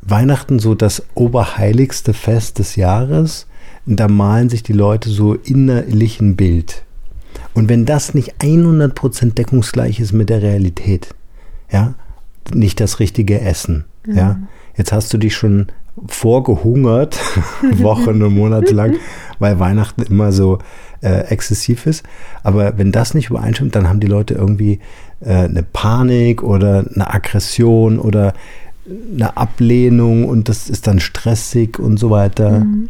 Weihnachten 0.00 0.58
so 0.58 0.74
das 0.74 1.02
oberheiligste 1.14 2.14
Fest 2.14 2.58
des 2.58 2.76
Jahres, 2.76 3.46
da 3.86 4.08
malen 4.08 4.48
sich 4.48 4.62
die 4.62 4.72
Leute 4.72 5.10
so 5.10 5.34
innerlich 5.34 6.20
ein 6.20 6.36
Bild. 6.36 6.83
Und 7.54 7.68
wenn 7.68 7.84
das 7.84 8.14
nicht 8.14 8.36
100% 8.40 9.34
deckungsgleich 9.34 10.00
ist 10.00 10.12
mit 10.12 10.30
der 10.30 10.42
Realität, 10.42 11.14
ja, 11.70 11.94
nicht 12.52 12.80
das 12.80 13.00
richtige 13.00 13.40
Essen, 13.40 13.84
mhm. 14.06 14.16
ja, 14.16 14.38
jetzt 14.76 14.92
hast 14.92 15.12
du 15.12 15.18
dich 15.18 15.34
schon 15.34 15.66
vorgehungert, 16.06 17.18
Wochen 17.78 18.22
und 18.22 18.34
Monate 18.34 18.74
lang, 18.74 18.96
weil 19.38 19.58
Weihnachten 19.60 20.02
immer 20.02 20.32
so 20.32 20.58
äh, 21.02 21.26
exzessiv 21.28 21.86
ist. 21.86 22.02
Aber 22.42 22.76
wenn 22.78 22.90
das 22.90 23.14
nicht 23.14 23.30
übereinstimmt, 23.30 23.76
dann 23.76 23.88
haben 23.88 24.00
die 24.00 24.06
Leute 24.06 24.34
irgendwie 24.34 24.80
äh, 25.20 25.44
eine 25.44 25.62
Panik 25.62 26.42
oder 26.42 26.84
eine 26.94 27.12
Aggression 27.12 27.98
oder 27.98 28.34
eine 28.86 29.36
Ablehnung 29.36 30.24
und 30.24 30.48
das 30.48 30.68
ist 30.68 30.86
dann 30.86 31.00
stressig 31.00 31.78
und 31.78 31.98
so 31.98 32.10
weiter. 32.10 32.60
Mhm. 32.60 32.88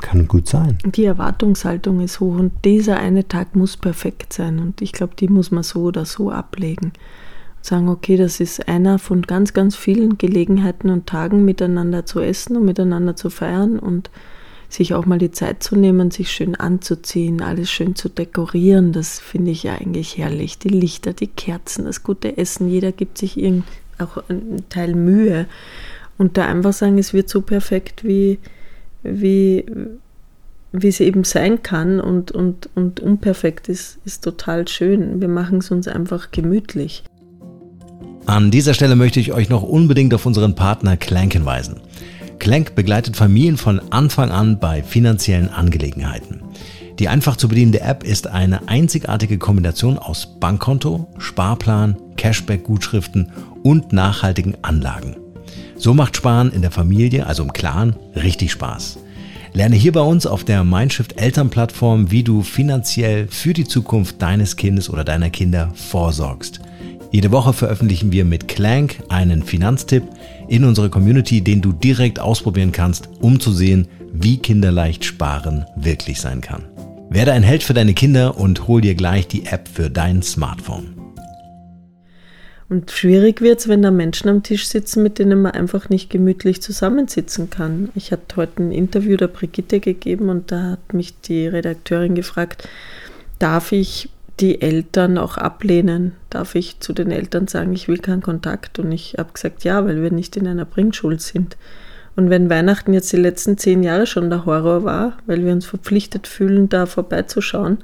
Kann 0.00 0.28
gut 0.28 0.48
sein. 0.48 0.78
Die 0.84 1.04
Erwartungshaltung 1.04 2.00
ist 2.00 2.20
hoch 2.20 2.36
und 2.36 2.52
dieser 2.64 2.98
eine 2.98 3.26
Tag 3.26 3.56
muss 3.56 3.76
perfekt 3.76 4.32
sein 4.32 4.58
und 4.58 4.80
ich 4.80 4.92
glaube, 4.92 5.14
die 5.18 5.28
muss 5.28 5.50
man 5.50 5.62
so 5.62 5.82
oder 5.82 6.04
so 6.04 6.30
ablegen. 6.30 6.92
sagen, 7.60 7.88
okay, 7.88 8.16
das 8.16 8.40
ist 8.40 8.68
einer 8.68 8.98
von 8.98 9.22
ganz, 9.22 9.52
ganz 9.52 9.76
vielen 9.76 10.16
Gelegenheiten 10.16 10.90
und 10.90 11.06
Tagen 11.06 11.44
miteinander 11.44 12.06
zu 12.06 12.20
essen 12.20 12.56
und 12.56 12.64
miteinander 12.64 13.16
zu 13.16 13.30
feiern 13.30 13.78
und 13.78 14.10
sich 14.68 14.94
auch 14.94 15.06
mal 15.06 15.18
die 15.18 15.30
Zeit 15.30 15.62
zu 15.62 15.76
nehmen, 15.76 16.10
sich 16.10 16.30
schön 16.30 16.54
anzuziehen, 16.54 17.42
alles 17.42 17.70
schön 17.70 17.94
zu 17.94 18.08
dekorieren, 18.08 18.92
das 18.92 19.18
finde 19.18 19.50
ich 19.50 19.62
ja 19.62 19.74
eigentlich 19.74 20.18
herrlich. 20.18 20.58
Die 20.58 20.68
Lichter, 20.68 21.12
die 21.12 21.26
Kerzen, 21.26 21.86
das 21.86 22.02
gute 22.02 22.36
Essen, 22.36 22.68
jeder 22.68 22.92
gibt 22.92 23.18
sich 23.18 23.38
auch 23.98 24.28
einen 24.28 24.68
Teil 24.68 24.94
Mühe. 24.94 25.46
Und 26.18 26.36
da 26.36 26.46
einfach 26.46 26.72
sagen, 26.72 26.98
es 26.98 27.14
wird 27.14 27.28
so 27.28 27.40
perfekt, 27.40 28.04
wie, 28.04 28.38
wie, 29.02 29.64
wie 30.72 30.88
es 30.88 31.00
eben 31.00 31.24
sein 31.24 31.62
kann 31.62 32.00
und, 32.00 32.30
und, 32.30 32.68
und 32.74 33.00
unperfekt 33.00 33.68
ist, 33.68 33.98
ist 34.04 34.24
total 34.24 34.68
schön. 34.68 35.20
Wir 35.20 35.28
machen 35.28 35.58
es 35.58 35.70
uns 35.70 35.88
einfach 35.88 36.30
gemütlich. 36.30 37.04
An 38.26 38.50
dieser 38.50 38.74
Stelle 38.74 38.94
möchte 38.94 39.20
ich 39.20 39.32
euch 39.32 39.48
noch 39.48 39.62
unbedingt 39.62 40.12
auf 40.12 40.26
unseren 40.26 40.54
Partner 40.54 40.96
Clank 40.96 41.32
hinweisen. 41.32 41.80
Clank 42.38 42.74
begleitet 42.74 43.16
Familien 43.16 43.56
von 43.56 43.80
Anfang 43.90 44.30
an 44.30 44.60
bei 44.60 44.82
finanziellen 44.82 45.48
Angelegenheiten. 45.48 46.42
Die 46.98 47.08
einfach 47.08 47.36
zu 47.36 47.48
bedienende 47.48 47.80
App 47.80 48.04
ist 48.04 48.26
eine 48.26 48.68
einzigartige 48.68 49.38
Kombination 49.38 49.98
aus 49.98 50.38
Bankkonto, 50.40 51.06
Sparplan, 51.18 51.96
Cashback-Gutschriften 52.16 53.30
und 53.62 53.92
nachhaltigen 53.92 54.56
Anlagen. 54.62 55.16
So 55.78 55.94
macht 55.94 56.16
Sparen 56.16 56.52
in 56.52 56.62
der 56.62 56.72
Familie, 56.72 57.26
also 57.26 57.44
im 57.44 57.52
Clan, 57.52 57.94
richtig 58.16 58.50
Spaß. 58.50 58.98
Lerne 59.52 59.76
hier 59.76 59.92
bei 59.92 60.00
uns 60.00 60.26
auf 60.26 60.44
der 60.44 60.64
Mindshift 60.64 61.20
Elternplattform, 61.20 62.10
wie 62.10 62.24
du 62.24 62.42
finanziell 62.42 63.28
für 63.28 63.52
die 63.52 63.64
Zukunft 63.64 64.20
deines 64.20 64.56
Kindes 64.56 64.90
oder 64.90 65.04
deiner 65.04 65.30
Kinder 65.30 65.72
vorsorgst. 65.74 66.60
Jede 67.10 67.30
Woche 67.30 67.52
veröffentlichen 67.52 68.12
wir 68.12 68.24
mit 68.24 68.48
Clank 68.48 69.02
einen 69.08 69.42
Finanztipp 69.42 70.02
in 70.48 70.64
unsere 70.64 70.90
Community, 70.90 71.40
den 71.40 71.62
du 71.62 71.72
direkt 71.72 72.20
ausprobieren 72.20 72.72
kannst, 72.72 73.08
um 73.20 73.40
zu 73.40 73.52
sehen, 73.52 73.88
wie 74.12 74.36
kinderleicht 74.36 75.04
Sparen 75.04 75.64
wirklich 75.76 76.20
sein 76.20 76.40
kann. 76.40 76.64
Werde 77.08 77.32
ein 77.32 77.42
Held 77.42 77.62
für 77.62 77.74
deine 77.74 77.94
Kinder 77.94 78.36
und 78.36 78.66
hol 78.66 78.80
dir 78.80 78.94
gleich 78.94 79.28
die 79.28 79.46
App 79.46 79.68
für 79.72 79.88
dein 79.88 80.22
Smartphone. 80.22 80.97
Und 82.70 82.90
schwierig 82.90 83.40
wird 83.40 83.60
es, 83.60 83.68
wenn 83.68 83.80
da 83.80 83.90
Menschen 83.90 84.28
am 84.28 84.42
Tisch 84.42 84.66
sitzen, 84.66 85.02
mit 85.02 85.18
denen 85.18 85.40
man 85.40 85.52
einfach 85.52 85.88
nicht 85.88 86.10
gemütlich 86.10 86.60
zusammensitzen 86.60 87.48
kann. 87.48 87.88
Ich 87.94 88.12
hatte 88.12 88.36
heute 88.36 88.62
ein 88.62 88.72
Interview 88.72 89.16
der 89.16 89.28
Brigitte 89.28 89.80
gegeben 89.80 90.28
und 90.28 90.52
da 90.52 90.72
hat 90.72 90.92
mich 90.92 91.18
die 91.22 91.46
Redakteurin 91.46 92.14
gefragt, 92.14 92.68
darf 93.38 93.72
ich 93.72 94.10
die 94.38 94.60
Eltern 94.60 95.16
auch 95.16 95.38
ablehnen? 95.38 96.12
Darf 96.28 96.54
ich 96.54 96.78
zu 96.80 96.92
den 96.92 97.10
Eltern 97.10 97.48
sagen, 97.48 97.72
ich 97.72 97.88
will 97.88 97.98
keinen 97.98 98.22
Kontakt? 98.22 98.78
Und 98.78 98.92
ich 98.92 99.16
habe 99.18 99.32
gesagt, 99.32 99.64
ja, 99.64 99.84
weil 99.86 100.02
wir 100.02 100.12
nicht 100.12 100.36
in 100.36 100.46
einer 100.46 100.66
Bringschule 100.66 101.18
sind. 101.18 101.56
Und 102.16 102.30
wenn 102.30 102.50
Weihnachten 102.50 102.92
jetzt 102.92 103.12
die 103.12 103.16
letzten 103.16 103.56
zehn 103.56 103.82
Jahre 103.82 104.06
schon 104.06 104.28
der 104.28 104.44
Horror 104.44 104.84
war, 104.84 105.16
weil 105.26 105.44
wir 105.44 105.52
uns 105.52 105.64
verpflichtet 105.64 106.26
fühlen, 106.26 106.68
da 106.68 106.84
vorbeizuschauen, 106.84 107.78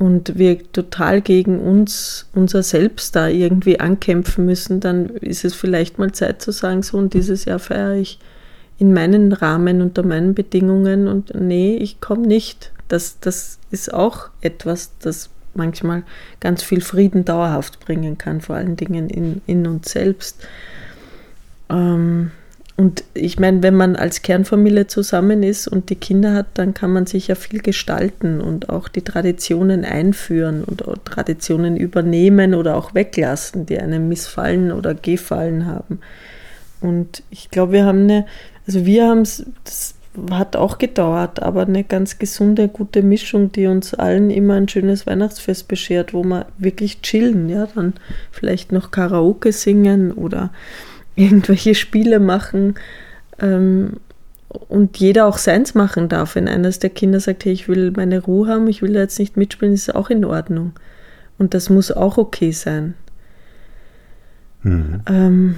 und 0.00 0.38
wir 0.38 0.72
total 0.72 1.20
gegen 1.20 1.60
uns, 1.60 2.26
unser 2.34 2.62
Selbst 2.62 3.14
da 3.14 3.28
irgendwie 3.28 3.80
ankämpfen 3.80 4.46
müssen, 4.46 4.80
dann 4.80 5.10
ist 5.10 5.44
es 5.44 5.54
vielleicht 5.54 5.98
mal 5.98 6.10
Zeit 6.12 6.40
zu 6.40 6.52
sagen, 6.52 6.82
so 6.82 6.96
und 6.96 7.12
dieses 7.12 7.44
Jahr 7.44 7.58
feiere 7.58 7.96
ich 7.96 8.18
in 8.78 8.94
meinen 8.94 9.34
Rahmen, 9.34 9.82
unter 9.82 10.02
meinen 10.02 10.32
Bedingungen 10.32 11.06
und 11.06 11.34
nee, 11.38 11.76
ich 11.76 12.00
komme 12.00 12.26
nicht. 12.26 12.72
Das, 12.88 13.20
das 13.20 13.58
ist 13.70 13.92
auch 13.92 14.30
etwas, 14.40 14.92
das 15.00 15.28
manchmal 15.52 16.02
ganz 16.40 16.62
viel 16.62 16.80
Frieden 16.80 17.26
dauerhaft 17.26 17.78
bringen 17.80 18.16
kann, 18.16 18.40
vor 18.40 18.56
allen 18.56 18.76
Dingen 18.76 19.10
in, 19.10 19.42
in 19.46 19.66
uns 19.66 19.90
selbst. 19.90 20.38
Ähm, 21.68 22.30
und 22.80 23.04
ich 23.12 23.38
meine, 23.38 23.62
wenn 23.62 23.74
man 23.74 23.94
als 23.94 24.22
Kernfamilie 24.22 24.86
zusammen 24.86 25.42
ist 25.42 25.68
und 25.68 25.90
die 25.90 25.96
Kinder 25.96 26.32
hat, 26.32 26.46
dann 26.54 26.72
kann 26.72 26.90
man 26.90 27.04
sich 27.04 27.28
ja 27.28 27.34
viel 27.34 27.60
gestalten 27.60 28.40
und 28.40 28.70
auch 28.70 28.88
die 28.88 29.02
Traditionen 29.02 29.84
einführen 29.84 30.64
und 30.64 30.82
Traditionen 31.04 31.76
übernehmen 31.76 32.54
oder 32.54 32.76
auch 32.76 32.94
weglassen, 32.94 33.66
die 33.66 33.78
einem 33.78 34.08
missfallen 34.08 34.72
oder 34.72 34.94
gefallen 34.94 35.66
haben. 35.66 36.00
Und 36.80 37.22
ich 37.28 37.50
glaube, 37.50 37.72
wir 37.72 37.84
haben 37.84 38.04
eine, 38.04 38.24
also 38.66 38.86
wir 38.86 39.08
haben 39.08 39.20
es, 39.20 39.44
das 39.64 39.94
hat 40.30 40.56
auch 40.56 40.78
gedauert, 40.78 41.42
aber 41.42 41.66
eine 41.66 41.84
ganz 41.84 42.18
gesunde, 42.18 42.68
gute 42.68 43.02
Mischung, 43.02 43.52
die 43.52 43.66
uns 43.66 43.92
allen 43.92 44.30
immer 44.30 44.54
ein 44.54 44.70
schönes 44.70 45.06
Weihnachtsfest 45.06 45.68
beschert, 45.68 46.14
wo 46.14 46.24
wir 46.24 46.46
wirklich 46.56 47.02
chillen, 47.02 47.50
ja, 47.50 47.68
dann 47.74 47.92
vielleicht 48.30 48.72
noch 48.72 48.90
Karaoke 48.90 49.52
singen 49.52 50.12
oder 50.12 50.48
irgendwelche 51.16 51.74
Spiele 51.74 52.20
machen 52.20 52.74
ähm, 53.40 53.94
und 54.68 54.98
jeder 54.98 55.26
auch 55.26 55.38
seins 55.38 55.74
machen 55.74 56.08
darf. 56.08 56.34
Wenn 56.34 56.48
eines 56.48 56.78
der 56.78 56.90
Kinder 56.90 57.20
sagt, 57.20 57.44
hey, 57.44 57.52
ich 57.52 57.68
will 57.68 57.92
meine 57.92 58.20
Ruhe 58.20 58.48
haben, 58.48 58.66
ich 58.68 58.82
will 58.82 58.92
da 58.92 59.00
jetzt 59.00 59.18
nicht 59.18 59.36
mitspielen, 59.36 59.74
ist 59.74 59.94
auch 59.94 60.10
in 60.10 60.24
Ordnung. 60.24 60.72
Und 61.38 61.54
das 61.54 61.70
muss 61.70 61.92
auch 61.92 62.18
okay 62.18 62.52
sein. 62.52 62.94
Mhm. 64.62 65.00
Ähm, 65.06 65.56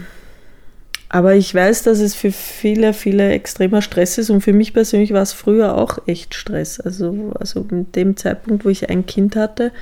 aber 1.09 1.35
ich 1.35 1.55
weiß, 1.55 1.83
dass 1.83 1.99
es 1.99 2.15
für 2.15 2.33
viele, 2.33 2.95
viele 2.95 3.31
extremer 3.33 3.83
Stress 3.83 4.17
ist 4.17 4.31
und 4.31 4.41
für 4.41 4.55
mich 4.55 4.73
persönlich 4.73 5.13
war 5.13 5.21
es 5.21 5.35
früher 5.35 5.77
auch 5.77 5.99
echt 6.07 6.35
Stress. 6.35 6.81
Also, 6.81 7.35
also 7.39 7.67
mit 7.71 7.97
dem 7.97 8.17
Zeitpunkt, 8.17 8.65
wo 8.65 8.71
ich 8.71 8.89
ein 8.89 9.05
Kind 9.05 9.37
hatte, 9.37 9.73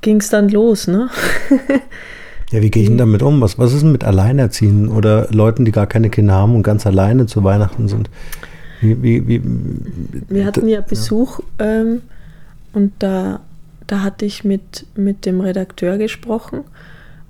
ging 0.00 0.20
es 0.20 0.30
dann 0.30 0.48
los. 0.48 0.86
Ne? 0.86 1.10
Ja, 2.50 2.62
wie 2.62 2.70
gehe 2.70 2.82
ich 2.82 2.88
denn 2.88 2.98
damit 2.98 3.22
um? 3.22 3.40
Was, 3.40 3.58
was 3.58 3.74
ist 3.74 3.82
denn 3.82 3.92
mit 3.92 4.04
Alleinerziehenden 4.04 4.88
oder 4.88 5.28
Leuten, 5.30 5.64
die 5.64 5.72
gar 5.72 5.86
keine 5.86 6.08
Kinder 6.08 6.34
haben 6.34 6.54
und 6.54 6.62
ganz 6.62 6.86
alleine 6.86 7.26
zu 7.26 7.44
Weihnachten 7.44 7.88
sind? 7.88 8.08
Wie, 8.80 9.02
wie, 9.02 9.28
wie, 9.28 9.42
Wir 10.28 10.46
hatten 10.46 10.68
ja 10.68 10.80
Besuch 10.80 11.40
ja. 11.60 11.80
Ähm, 11.80 12.02
und 12.72 12.92
da, 13.00 13.40
da 13.86 14.02
hatte 14.02 14.24
ich 14.24 14.44
mit, 14.44 14.86
mit 14.94 15.26
dem 15.26 15.40
Redakteur 15.40 15.98
gesprochen 15.98 16.60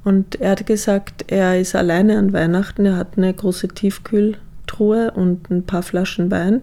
und 0.04 0.40
er 0.40 0.52
hat 0.52 0.66
gesagt, 0.66 1.24
er 1.28 1.58
ist 1.58 1.74
alleine 1.74 2.18
an 2.18 2.32
Weihnachten, 2.32 2.86
er 2.86 2.96
hat 2.96 3.16
eine 3.16 3.32
große 3.32 3.68
Tiefkühltruhe 3.68 5.10
und 5.12 5.50
ein 5.50 5.64
paar 5.64 5.82
Flaschen 5.82 6.30
Wein 6.30 6.62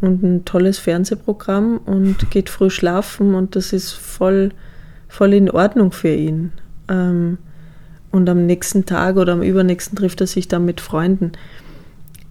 und 0.00 0.22
ein 0.22 0.44
tolles 0.44 0.78
Fernsehprogramm 0.78 1.78
und 1.78 2.30
geht 2.30 2.50
früh 2.50 2.70
schlafen 2.70 3.34
und 3.34 3.56
das 3.56 3.72
ist 3.72 3.92
voll, 3.92 4.50
voll 5.08 5.34
in 5.34 5.50
Ordnung 5.50 5.92
für 5.92 6.14
ihn. 6.14 6.52
Ähm, 6.88 7.38
und 8.10 8.28
am 8.28 8.46
nächsten 8.46 8.86
Tag 8.86 9.16
oder 9.16 9.34
am 9.34 9.42
übernächsten 9.42 9.96
trifft 9.96 10.20
er 10.20 10.26
sich 10.26 10.48
dann 10.48 10.64
mit 10.64 10.80
Freunden. 10.80 11.32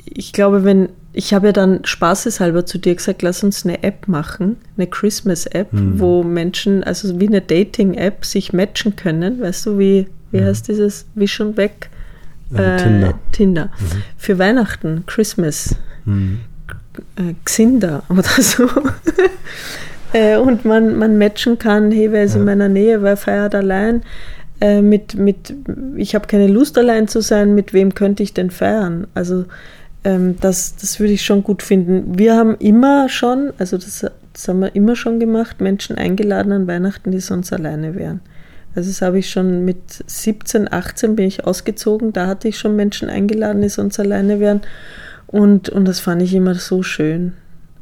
Ich 0.05 0.33
glaube, 0.33 0.63
wenn, 0.63 0.89
ich 1.13 1.33
habe 1.33 1.47
ja 1.47 1.53
dann 1.53 1.85
spaßeshalber 1.85 2.65
zu 2.65 2.77
dir 2.77 2.95
gesagt, 2.95 3.21
lass 3.21 3.43
uns 3.43 3.65
eine 3.65 3.83
App 3.83 4.07
machen, 4.07 4.57
eine 4.77 4.87
Christmas-App, 4.87 5.71
mhm. 5.71 5.99
wo 5.99 6.23
Menschen, 6.23 6.83
also 6.83 7.19
wie 7.19 7.27
eine 7.27 7.41
Dating-App, 7.41 8.25
sich 8.25 8.51
matchen 8.53 8.95
können. 8.95 9.41
Weißt 9.41 9.65
du, 9.65 9.77
wie, 9.77 10.07
wie 10.31 10.41
mhm. 10.41 10.45
heißt 10.45 10.67
dieses 10.67 11.05
Wisch 11.15 11.39
und 11.39 11.57
Weg? 11.57 11.89
Äh, 12.53 12.77
Tinder. 12.77 13.13
Tinder. 13.31 13.65
Mhm. 13.79 14.03
Für 14.17 14.39
Weihnachten, 14.39 15.03
Christmas. 15.05 15.75
Mhm. 16.05 16.39
Äh, 17.15 17.33
Xinder 17.45 18.03
oder 18.09 18.23
so. 18.23 18.67
äh, 20.13 20.37
und 20.37 20.65
man, 20.65 20.97
man 20.97 21.17
matchen 21.17 21.59
kann, 21.59 21.91
hey, 21.91 22.11
wer 22.11 22.23
ist 22.23 22.33
ja. 22.33 22.39
in 22.39 22.45
meiner 22.45 22.67
Nähe, 22.67 23.01
wer 23.01 23.15
feiert 23.15 23.55
allein 23.55 24.01
äh, 24.61 24.81
mit, 24.81 25.15
mit, 25.15 25.53
ich 25.95 26.15
habe 26.15 26.27
keine 26.27 26.47
Lust 26.47 26.77
allein 26.77 27.07
zu 27.07 27.21
sein, 27.21 27.55
mit 27.55 27.73
wem 27.73 27.93
könnte 27.93 28.23
ich 28.23 28.33
denn 28.33 28.51
feiern? 28.51 29.07
Also 29.13 29.45
ähm, 30.03 30.35
das, 30.39 30.75
das 30.75 30.99
würde 30.99 31.13
ich 31.13 31.23
schon 31.23 31.43
gut 31.43 31.63
finden. 31.63 32.17
Wir 32.17 32.35
haben 32.35 32.55
immer 32.57 33.09
schon, 33.09 33.53
also 33.57 33.77
das, 33.77 34.05
das 34.33 34.47
haben 34.47 34.59
wir 34.59 34.75
immer 34.75 34.95
schon 34.95 35.19
gemacht, 35.19 35.61
Menschen 35.61 35.97
eingeladen 35.97 36.51
an 36.51 36.67
Weihnachten, 36.67 37.11
die 37.11 37.19
sonst 37.19 37.53
alleine 37.53 37.95
wären. 37.95 38.21
Also 38.75 38.89
das 38.89 39.01
habe 39.01 39.19
ich 39.19 39.29
schon 39.29 39.65
mit 39.65 39.77
17, 40.05 40.71
18 40.71 41.15
bin 41.15 41.25
ich 41.25 41.45
ausgezogen, 41.45 42.13
da 42.13 42.27
hatte 42.27 42.47
ich 42.47 42.57
schon 42.57 42.75
Menschen 42.75 43.09
eingeladen, 43.09 43.61
die 43.61 43.69
sonst 43.69 43.99
alleine 43.99 44.39
wären. 44.39 44.61
Und, 45.27 45.69
und 45.69 45.87
das 45.87 45.99
fand 45.99 46.21
ich 46.21 46.33
immer 46.33 46.55
so 46.55 46.83
schön. 46.83 47.33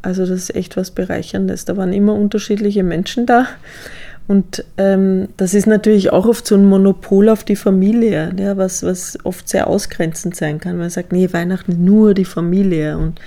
Also 0.02 0.26
das 0.26 0.32
ist 0.32 0.56
echt 0.56 0.78
was 0.78 0.92
Bereicherndes. 0.92 1.66
Da 1.66 1.76
waren 1.76 1.94
immer 1.94 2.14
unterschiedliche 2.14 2.84
Menschen 2.84 3.26
da. 3.26 3.48
Und 4.28 4.66
ähm, 4.78 5.30
das 5.38 5.54
ist 5.54 5.68
natürlich 5.68 6.12
auch 6.12 6.26
oft 6.26 6.46
so 6.46 6.56
ein 6.56 6.66
Monopol 6.66 7.30
auf 7.30 7.46
die 7.46 7.56
Familie, 7.56 8.34
ja, 8.38 8.58
was, 8.58 8.84
was 8.84 9.18
oft 9.24 9.48
sehr 9.48 9.68
ausgrenzend 9.68 10.36
sein 10.36 10.60
kann. 10.60 10.78
Man 10.78 10.90
sagt, 10.90 11.14
nee, 11.14 11.32
Weihnachten 11.32 11.86
nur 11.86 12.14
die 12.14 12.26
Familie. 12.26 12.98
Und, 12.98 13.22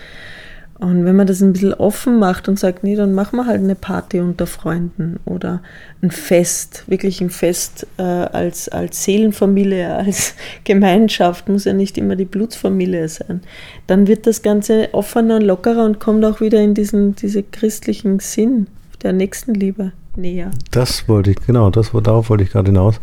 und 0.79 1.07
wenn 1.07 1.17
man 1.17 1.27
das 1.27 1.41
ein 1.41 1.55
bisschen 1.55 1.73
offen 1.73 2.19
macht 2.19 2.51
und 2.51 2.59
sagt, 2.59 2.85
nee, 2.85 2.97
dann 2.97 3.15
machen 3.15 3.37
wir 3.37 3.47
halt 3.47 3.63
eine 3.63 3.77
Party 3.77 4.21
unter 4.21 4.47
Freunden 4.47 5.19
oder 5.25 5.63
ein 6.03 6.11
Fest, 6.11 6.85
wirklich 6.87 7.23
ein 7.23 7.31
Fest 7.31 7.87
äh, 7.97 8.03
als, 8.03 8.69
als 8.69 9.03
Seelenfamilie, 9.03 9.95
als 9.97 10.35
Gemeinschaft, 10.65 11.49
muss 11.49 11.65
ja 11.65 11.73
nicht 11.73 11.97
immer 11.97 12.15
die 12.15 12.27
Blutsfamilie 12.27 13.09
sein, 13.09 13.41
dann 13.87 14.07
wird 14.07 14.27
das 14.27 14.43
Ganze 14.43 14.91
offener 14.93 15.37
und 15.37 15.45
lockerer 15.45 15.87
und 15.87 15.99
kommt 15.99 16.27
auch 16.27 16.43
wieder 16.43 16.61
in 16.61 16.75
diesen 16.75 17.15
diese 17.15 17.43
christlichen 17.43 18.19
Sinn 18.19 18.67
der 19.03 19.15
Nächstenliebe 19.15 19.93
näher. 20.17 20.51
Das 20.71 21.09
wollte 21.09 21.31
ich, 21.33 21.37
genau, 21.47 21.71
das, 21.71 21.91
darauf 22.03 22.31
wollte 22.31 22.45
ich 22.45 22.51
gerade 22.51 22.71
hinaus, 22.71 23.01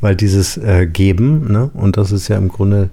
weil 0.00 0.16
dieses 0.16 0.56
äh, 0.56 0.86
Geben, 0.86 1.50
ne, 1.52 1.70
und 1.74 1.96
das 1.96 2.12
ist 2.12 2.28
ja 2.28 2.36
im 2.36 2.48
Grunde 2.48 2.90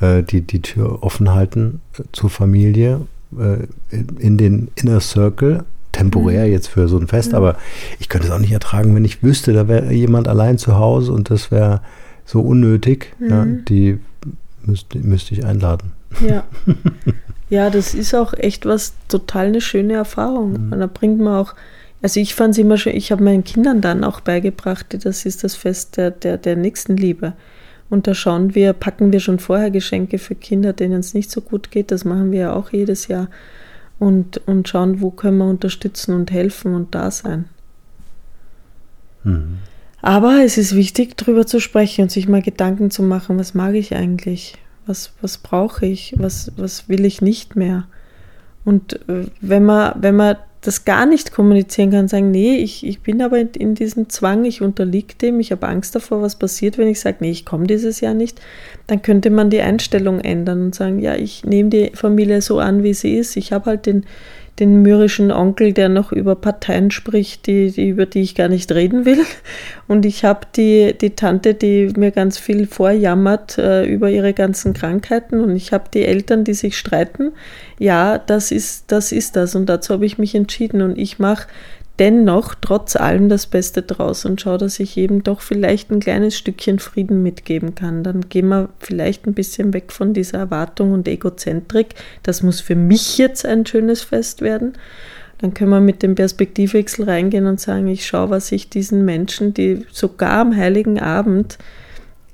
äh, 0.00 0.22
die, 0.22 0.40
die 0.42 0.62
Tür 0.62 1.02
offen 1.02 1.32
halten 1.34 1.80
äh, 1.98 2.02
zur 2.12 2.30
Familie, 2.30 3.02
äh, 3.38 3.66
in, 4.18 4.36
den 4.36 4.68
Inner 4.74 5.00
Circle, 5.00 5.64
temporär 5.92 6.46
mhm. 6.46 6.52
jetzt 6.52 6.68
für 6.68 6.88
so 6.88 6.98
ein 6.98 7.08
Fest, 7.08 7.30
mhm. 7.30 7.36
aber 7.36 7.56
ich 7.98 8.08
könnte 8.08 8.28
es 8.28 8.32
auch 8.32 8.38
nicht 8.38 8.52
ertragen, 8.52 8.94
wenn 8.94 9.04
ich 9.04 9.22
wüsste, 9.22 9.52
da 9.52 9.68
wäre 9.68 9.92
jemand 9.92 10.28
allein 10.28 10.58
zu 10.58 10.76
Hause 10.76 11.12
und 11.12 11.30
das 11.30 11.50
wäre 11.50 11.80
so 12.24 12.40
unnötig, 12.40 13.14
mhm. 13.18 13.28
ja, 13.28 13.44
die 13.44 13.98
müsste, 14.64 14.98
müsste 14.98 15.34
ich 15.34 15.44
einladen. 15.44 15.92
Ja. 16.26 16.44
ja, 17.50 17.70
das 17.70 17.94
ist 17.94 18.14
auch 18.14 18.34
echt 18.34 18.66
was 18.66 18.94
total 19.08 19.46
eine 19.46 19.60
schöne 19.60 19.94
Erfahrung. 19.94 20.54
Und 20.54 20.70
mhm. 20.70 20.80
da 20.80 20.86
bringt 20.86 21.20
man 21.20 21.34
auch 21.34 21.54
also 22.00 22.20
ich 22.20 22.34
fand 22.34 22.52
es 22.52 22.58
immer 22.58 22.78
schön, 22.78 22.96
ich 22.96 23.10
habe 23.10 23.24
meinen 23.24 23.44
Kindern 23.44 23.80
dann 23.80 24.04
auch 24.04 24.20
beigebracht, 24.20 25.04
das 25.04 25.26
ist 25.26 25.42
das 25.42 25.56
Fest 25.56 25.96
der, 25.96 26.10
der, 26.10 26.38
der 26.38 26.56
Nächstenliebe. 26.56 27.34
Und 27.90 28.06
da 28.06 28.14
schauen 28.14 28.54
wir, 28.54 28.72
packen 28.74 29.12
wir 29.12 29.20
schon 29.20 29.38
vorher 29.38 29.70
Geschenke 29.70 30.18
für 30.18 30.34
Kinder, 30.34 30.72
denen 30.72 31.00
es 31.00 31.14
nicht 31.14 31.30
so 31.30 31.40
gut 31.40 31.70
geht. 31.70 31.90
Das 31.90 32.04
machen 32.04 32.32
wir 32.32 32.40
ja 32.40 32.52
auch 32.52 32.70
jedes 32.70 33.08
Jahr. 33.08 33.28
Und, 33.98 34.46
und 34.46 34.68
schauen, 34.68 35.00
wo 35.00 35.10
können 35.10 35.38
wir 35.38 35.46
unterstützen 35.46 36.14
und 36.14 36.30
helfen 36.30 36.74
und 36.74 36.94
da 36.94 37.10
sein. 37.10 37.46
Mhm. 39.24 39.58
Aber 40.00 40.44
es 40.44 40.58
ist 40.58 40.76
wichtig, 40.76 41.16
darüber 41.16 41.46
zu 41.46 41.60
sprechen 41.60 42.02
und 42.02 42.12
sich 42.12 42.28
mal 42.28 42.42
Gedanken 42.42 42.90
zu 42.90 43.02
machen, 43.02 43.38
was 43.38 43.54
mag 43.54 43.74
ich 43.74 43.96
eigentlich? 43.96 44.54
Was, 44.86 45.12
was 45.20 45.38
brauche 45.38 45.86
ich? 45.86 46.14
Was, 46.18 46.52
was 46.56 46.88
will 46.88 47.04
ich 47.04 47.20
nicht 47.20 47.56
mehr? 47.56 47.88
Und 48.64 49.00
äh, 49.08 49.26
wenn 49.40 49.64
man, 49.64 49.94
wenn 50.00 50.14
man 50.14 50.36
das 50.60 50.84
gar 50.84 51.06
nicht 51.06 51.32
kommunizieren 51.32 51.90
kann, 51.90 52.08
sagen, 52.08 52.30
nee, 52.30 52.56
ich, 52.56 52.84
ich 52.84 53.00
bin 53.00 53.22
aber 53.22 53.38
in, 53.38 53.50
in 53.50 53.74
diesem 53.74 54.08
Zwang, 54.08 54.44
ich 54.44 54.60
unterliege 54.60 55.14
dem, 55.14 55.38
ich 55.38 55.52
habe 55.52 55.68
Angst 55.68 55.94
davor, 55.94 56.20
was 56.20 56.36
passiert, 56.36 56.78
wenn 56.78 56.88
ich 56.88 57.00
sage, 57.00 57.18
nee, 57.20 57.30
ich 57.30 57.44
komme 57.44 57.66
dieses 57.66 58.00
Jahr 58.00 58.14
nicht, 58.14 58.40
dann 58.88 59.00
könnte 59.02 59.30
man 59.30 59.50
die 59.50 59.60
Einstellung 59.60 60.20
ändern 60.20 60.62
und 60.62 60.74
sagen, 60.74 60.98
ja, 60.98 61.14
ich 61.14 61.44
nehme 61.44 61.70
die 61.70 61.90
Familie 61.94 62.42
so 62.42 62.58
an, 62.58 62.82
wie 62.82 62.94
sie 62.94 63.16
ist, 63.16 63.36
ich 63.36 63.52
habe 63.52 63.66
halt 63.66 63.86
den, 63.86 64.04
den 64.58 64.82
mürrischen 64.82 65.30
Onkel, 65.30 65.72
der 65.72 65.88
noch 65.88 66.12
über 66.12 66.34
Parteien 66.34 66.90
spricht, 66.90 67.46
die, 67.46 67.70
die, 67.70 67.88
über 67.88 68.06
die 68.06 68.22
ich 68.22 68.34
gar 68.34 68.48
nicht 68.48 68.72
reden 68.72 69.04
will. 69.04 69.24
Und 69.88 70.04
ich 70.04 70.24
habe 70.24 70.40
die, 70.56 70.94
die 71.00 71.10
Tante, 71.10 71.54
die 71.54 71.92
mir 71.96 72.10
ganz 72.10 72.38
viel 72.38 72.66
vorjammert 72.66 73.58
äh, 73.58 73.84
über 73.84 74.10
ihre 74.10 74.34
ganzen 74.34 74.74
Krankheiten. 74.74 75.40
Und 75.40 75.54
ich 75.56 75.72
habe 75.72 75.84
die 75.92 76.04
Eltern, 76.04 76.44
die 76.44 76.54
sich 76.54 76.76
streiten. 76.76 77.32
Ja, 77.78 78.18
das 78.18 78.50
ist 78.50 78.90
das. 78.90 79.12
Ist 79.12 79.36
das. 79.36 79.54
Und 79.54 79.66
dazu 79.66 79.94
habe 79.94 80.06
ich 80.06 80.18
mich 80.18 80.34
entschieden. 80.34 80.82
Und 80.82 80.98
ich 80.98 81.18
mache 81.18 81.46
dennoch 81.98 82.54
trotz 82.54 82.96
allem 82.96 83.28
das 83.28 83.46
Beste 83.46 83.82
draus 83.82 84.24
und 84.24 84.40
schaue, 84.40 84.58
dass 84.58 84.78
ich 84.78 84.96
eben 84.96 85.22
doch 85.22 85.40
vielleicht 85.40 85.90
ein 85.90 86.00
kleines 86.00 86.36
Stückchen 86.36 86.78
Frieden 86.78 87.22
mitgeben 87.22 87.74
kann. 87.74 88.04
Dann 88.04 88.28
gehen 88.28 88.48
wir 88.48 88.68
vielleicht 88.78 89.26
ein 89.26 89.34
bisschen 89.34 89.72
weg 89.74 89.92
von 89.92 90.14
dieser 90.14 90.38
Erwartung 90.38 90.92
und 90.92 91.08
Egozentrik. 91.08 91.94
Das 92.22 92.42
muss 92.42 92.60
für 92.60 92.76
mich 92.76 93.18
jetzt 93.18 93.44
ein 93.44 93.66
schönes 93.66 94.02
Fest 94.02 94.42
werden. 94.42 94.74
Dann 95.38 95.54
können 95.54 95.70
wir 95.70 95.80
mit 95.80 96.02
dem 96.02 96.14
Perspektivwechsel 96.14 97.04
reingehen 97.04 97.46
und 97.46 97.60
sagen, 97.60 97.86
ich 97.88 98.06
schaue, 98.06 98.30
was 98.30 98.50
ich 98.52 98.70
diesen 98.70 99.04
Menschen, 99.04 99.54
die 99.54 99.86
sogar 99.92 100.40
am 100.40 100.56
heiligen 100.56 100.98
Abend 101.00 101.58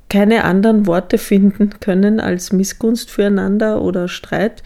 keine 0.09 0.44
anderen 0.44 0.87
Worte 0.87 1.18
finden 1.18 1.71
können 1.80 2.21
als 2.21 2.52
Missgunst 2.52 3.11
füreinander 3.11 3.83
oder 3.83 4.09
Streit, 4.09 4.62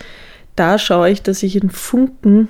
da 0.56 0.78
schaue 0.78 1.10
ich, 1.10 1.22
dass 1.22 1.42
ich 1.42 1.60
einen 1.60 1.70
Funken 1.70 2.48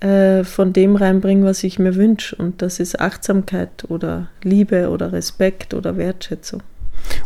äh, 0.00 0.44
von 0.44 0.72
dem 0.72 0.96
reinbringen, 0.96 1.44
was 1.44 1.62
ich 1.62 1.78
mir 1.78 1.94
wünsche. 1.94 2.34
Und 2.36 2.62
das 2.62 2.80
ist 2.80 3.00
Achtsamkeit 3.00 3.84
oder 3.88 4.28
Liebe 4.42 4.90
oder 4.90 5.12
Respekt 5.12 5.74
oder 5.74 5.96
Wertschätzung. 5.96 6.62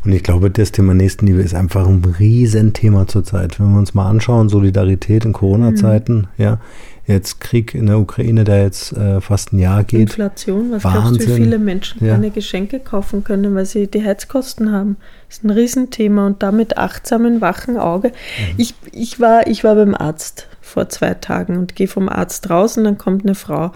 Und 0.04 0.12
ich 0.12 0.22
glaube, 0.22 0.50
das 0.50 0.72
Thema 0.72 0.94
Nächstenliebe 0.94 1.40
ist 1.40 1.54
einfach 1.54 1.86
ein 1.86 2.04
Riesenthema 2.18 3.06
zurzeit. 3.06 3.58
Wenn 3.58 3.72
wir 3.72 3.78
uns 3.78 3.94
mal 3.94 4.08
anschauen, 4.08 4.48
Solidarität 4.48 5.24
in 5.24 5.32
Corona-Zeiten, 5.32 6.16
mhm. 6.16 6.26
ja, 6.36 6.58
jetzt 7.06 7.40
Krieg 7.40 7.74
in 7.74 7.86
der 7.86 7.98
Ukraine, 7.98 8.44
der 8.44 8.62
jetzt 8.62 8.92
äh, 8.92 9.20
fast 9.20 9.52
ein 9.52 9.58
Jahr 9.58 9.84
geht. 9.84 10.00
Inflation, 10.00 10.72
was 10.72 10.84
Wahnsinn. 10.84 11.02
glaubst 11.02 11.20
du, 11.20 11.26
wie 11.28 11.42
viele 11.42 11.58
Menschen 11.58 12.04
ja. 12.04 12.14
keine 12.14 12.30
Geschenke 12.30 12.80
kaufen 12.80 13.24
können, 13.24 13.54
weil 13.54 13.66
sie 13.66 13.86
die 13.86 14.04
Heizkosten 14.04 14.72
haben? 14.72 14.96
Das 15.28 15.38
ist 15.38 15.44
ein 15.44 15.50
Riesenthema 15.50 16.26
und 16.26 16.42
damit 16.42 16.78
achtsamen, 16.78 17.40
wachen 17.40 17.76
Auge. 17.76 18.08
Mhm. 18.08 18.54
Ich, 18.56 18.74
ich, 18.92 19.20
war, 19.20 19.46
ich 19.46 19.64
war 19.64 19.74
beim 19.74 19.94
Arzt 19.94 20.48
vor 20.74 20.88
zwei 20.88 21.14
Tagen 21.14 21.56
und 21.56 21.74
gehe 21.74 21.88
vom 21.88 22.08
Arzt 22.08 22.50
raus 22.50 22.76
und 22.76 22.84
dann 22.84 22.98
kommt 22.98 23.24
eine 23.24 23.34
Frau 23.34 23.72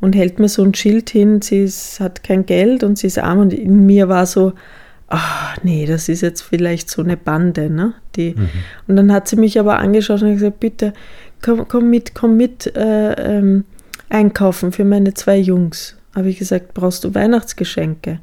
und 0.00 0.14
hält 0.14 0.38
mir 0.38 0.48
so 0.48 0.62
ein 0.62 0.74
Schild 0.74 1.10
hin, 1.10 1.42
sie 1.42 1.64
ist, 1.64 2.00
hat 2.00 2.22
kein 2.22 2.46
Geld 2.46 2.84
und 2.84 2.98
sie 2.98 3.08
ist 3.08 3.18
arm 3.18 3.40
und 3.40 3.52
in 3.52 3.84
mir 3.86 4.08
war 4.08 4.26
so, 4.26 4.52
ach 5.08 5.56
nee, 5.62 5.86
das 5.86 6.08
ist 6.08 6.20
jetzt 6.20 6.42
vielleicht 6.42 6.90
so 6.90 7.02
eine 7.02 7.16
Bande, 7.16 7.70
ne? 7.70 7.94
Die, 8.16 8.34
mhm. 8.36 8.48
Und 8.86 8.96
dann 8.96 9.12
hat 9.12 9.28
sie 9.28 9.36
mich 9.36 9.58
aber 9.58 9.78
angeschaut 9.78 10.22
und 10.22 10.34
gesagt, 10.34 10.60
bitte, 10.60 10.92
komm, 11.42 11.66
komm 11.68 11.90
mit, 11.90 12.14
komm 12.14 12.36
mit 12.36 12.74
äh, 12.76 13.12
ähm, 13.12 13.64
einkaufen 14.08 14.72
für 14.72 14.84
meine 14.84 15.14
zwei 15.14 15.36
Jungs. 15.36 15.96
Habe 16.14 16.28
ich 16.28 16.38
gesagt, 16.38 16.74
brauchst 16.74 17.04
du 17.04 17.14
Weihnachtsgeschenke? 17.14 18.20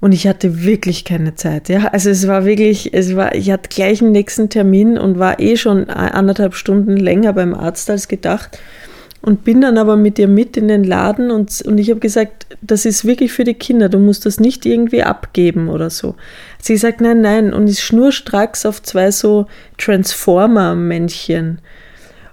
Und 0.00 0.12
ich 0.12 0.26
hatte 0.26 0.64
wirklich 0.64 1.04
keine 1.04 1.34
Zeit, 1.34 1.68
ja. 1.68 1.88
Also 1.88 2.08
es 2.08 2.26
war 2.26 2.46
wirklich, 2.46 2.94
es 2.94 3.16
war, 3.16 3.34
ich 3.34 3.50
hatte 3.50 3.68
gleich 3.68 4.00
einen 4.00 4.12
nächsten 4.12 4.48
Termin 4.48 4.96
und 4.96 5.18
war 5.18 5.40
eh 5.40 5.56
schon 5.56 5.90
anderthalb 5.90 6.54
Stunden 6.54 6.96
länger 6.96 7.34
beim 7.34 7.52
Arzt 7.54 7.90
als 7.90 8.08
gedacht. 8.08 8.58
Und 9.22 9.44
bin 9.44 9.60
dann 9.60 9.76
aber 9.76 9.96
mit 9.98 10.18
ihr 10.18 10.28
mit 10.28 10.56
in 10.56 10.68
den 10.68 10.82
Laden 10.82 11.30
und, 11.30 11.60
und 11.66 11.76
ich 11.76 11.90
habe 11.90 12.00
gesagt, 12.00 12.46
das 12.62 12.86
ist 12.86 13.04
wirklich 13.04 13.30
für 13.32 13.44
die 13.44 13.52
Kinder, 13.52 13.90
du 13.90 13.98
musst 13.98 14.24
das 14.24 14.40
nicht 14.40 14.64
irgendwie 14.64 15.02
abgeben 15.02 15.68
oder 15.68 15.90
so. 15.90 16.14
Sie 16.58 16.78
sagt, 16.78 17.02
nein, 17.02 17.20
nein, 17.20 17.52
und 17.52 17.68
ist 17.68 17.82
schnurstracks 17.82 18.64
auf 18.64 18.82
zwei 18.82 19.10
so 19.10 19.44
Transformer-Männchen 19.76 21.58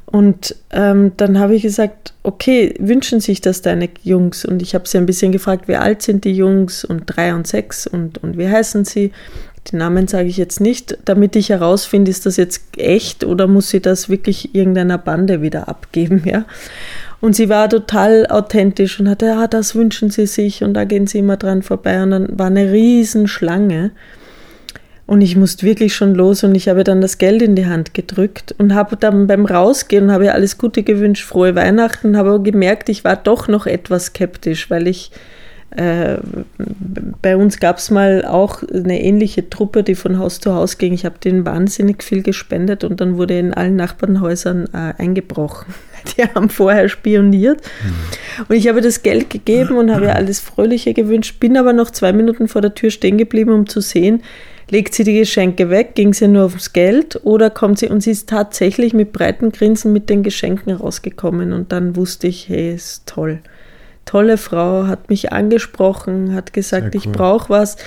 und 0.10 0.56
ähm, 0.72 1.12
dann 1.18 1.38
habe 1.38 1.56
ich 1.56 1.64
gesagt, 1.64 2.14
okay, 2.24 2.74
wünschen 2.80 3.20
sich 3.20 3.42
das 3.42 3.62
deine 3.62 3.90
Jungs? 4.04 4.46
Und 4.46 4.62
ich 4.62 4.74
habe 4.74 4.88
sie 4.88 4.98
ein 4.98 5.06
bisschen 5.06 5.34
gefragt, 5.34 5.68
wie 5.68 5.76
alt 5.76 6.02
sind 6.02 6.24
die 6.24 6.34
Jungs 6.34 6.86
und 6.86 7.04
drei 7.06 7.36
und 7.36 7.46
sechs 7.46 7.86
und, 7.86 8.18
und 8.24 8.38
wie 8.38 8.48
heißen 8.48 8.86
sie? 8.86 9.12
Die 9.70 9.76
Namen 9.76 10.08
sage 10.08 10.30
ich 10.30 10.38
jetzt 10.38 10.62
nicht, 10.62 10.98
damit 11.04 11.36
ich 11.36 11.50
herausfinde, 11.50 12.10
ist 12.10 12.26
das 12.26 12.38
jetzt 12.38 12.62
echt 12.78 13.26
oder 13.26 13.48
muss 13.48 13.70
sie 13.70 13.82
das 13.82 14.08
wirklich 14.08 14.56
irgendeiner 14.56 14.98
Bande 14.98 15.42
wieder 15.42 15.68
abgeben, 15.68 16.24
ja? 16.26 16.46
Und 17.20 17.36
sie 17.36 17.50
war 17.50 17.68
total 17.68 18.28
authentisch 18.28 19.00
und 19.02 19.10
hatte, 19.10 19.26
ja, 19.26 19.48
das 19.48 19.76
wünschen 19.76 20.10
sie 20.10 20.28
sich 20.28 20.64
und 20.64 20.74
da 20.74 20.86
gehen 20.86 21.08
sie 21.08 21.18
immer 21.20 21.36
dran 21.36 21.64
vorbei 21.64 22.02
und 22.02 22.12
dann 22.12 22.40
war 22.40 22.48
eine 22.48 22.72
Riesenschlange. 22.72 23.92
Und 25.08 25.22
ich 25.22 25.38
musste 25.38 25.66
wirklich 25.66 25.96
schon 25.96 26.14
los 26.16 26.44
und 26.44 26.54
ich 26.54 26.68
habe 26.68 26.84
dann 26.84 27.00
das 27.00 27.18
Geld 27.18 27.42
in 27.42 27.56
die 27.56 27.66
Hand 27.66 27.94
gedrückt 27.94 28.54
und 28.58 28.76
habe 28.76 28.98
dann 28.98 29.26
beim 29.26 29.46
Rausgehen 29.46 30.12
habe 30.12 30.34
alles 30.34 30.58
Gute 30.58 30.84
gewünscht, 30.84 31.24
frohe 31.24 31.56
Weihnachten, 31.56 32.18
habe 32.18 32.30
aber 32.32 32.44
gemerkt, 32.44 32.90
ich 32.90 33.06
war 33.06 33.16
doch 33.16 33.48
noch 33.48 33.66
etwas 33.68 34.08
skeptisch, 34.08 34.70
weil 34.70 34.86
ich 34.86 35.12
äh, 35.72 36.18
bei 37.22 37.36
uns 37.36 37.60
gab 37.60 37.78
es 37.78 37.92
mal 37.92 38.26
auch 38.26 38.64
eine 38.64 39.02
ähnliche 39.02 39.50
Truppe, 39.50 39.84
die 39.84 39.96
von 39.96 40.18
Haus 40.18 40.40
zu 40.40 40.54
Haus 40.54 40.78
ging. 40.78 40.94
Ich 40.94 41.06
habe 41.06 41.20
denen 41.20 41.46
wahnsinnig 41.46 42.04
viel 42.04 42.24
gespendet 42.24 42.84
und 42.84 43.02
dann 43.02 43.18
wurde 43.18 43.38
in 43.38 43.54
allen 43.54 43.76
Nachbarnhäusern 43.76 44.70
äh, 44.74 45.02
eingebrochen. 45.02 45.74
Die 46.18 46.24
haben 46.24 46.50
vorher 46.50 46.88
spioniert. 46.88 47.62
Mhm. 47.84 48.46
Und 48.48 48.56
ich 48.56 48.68
habe 48.70 48.82
das 48.82 49.04
Geld 49.04 49.30
gegeben 49.30 49.78
und 49.78 49.94
habe 49.94 50.14
alles 50.16 50.40
Fröhliche 50.40 50.94
gewünscht, 50.94 51.40
bin 51.40 51.58
aber 51.58 51.74
noch 51.74 51.92
zwei 51.92 52.14
Minuten 52.14 52.48
vor 52.48 52.62
der 52.62 52.74
Tür 52.74 52.90
stehen 52.90 53.18
geblieben, 53.18 53.52
um 53.52 53.68
zu 53.68 53.82
sehen, 53.82 54.22
Legt 54.70 54.94
sie 54.94 55.06
die 55.06 55.18
Geschenke 55.18 55.70
weg, 55.70 55.96
ging 55.96 56.14
sie 56.14 56.28
nur 56.28 56.44
aufs 56.46 56.74
Geld 56.74 57.22
oder 57.24 57.50
kommt 57.50 57.80
sie 57.80 57.88
und 57.88 58.02
sie 58.02 58.12
ist 58.12 58.28
tatsächlich 58.28 58.94
mit 58.94 59.14
breiten 59.14 59.54
Grinsen 59.54 59.94
mit 59.94 60.10
den 60.10 60.24
Geschenken 60.24 60.74
rausgekommen 60.74 61.54
und 61.54 61.72
dann 61.72 61.96
wusste 61.96 62.28
ich, 62.28 62.50
hey, 62.50 62.74
ist 62.74 63.06
toll. 63.06 63.40
Tolle 64.08 64.38
Frau, 64.38 64.88
hat 64.88 65.10
mich 65.10 65.32
angesprochen, 65.32 66.34
hat 66.34 66.54
gesagt, 66.54 66.96
cool. 66.96 67.02
ich 67.02 67.12
brauche 67.12 67.50
was. 67.50 67.78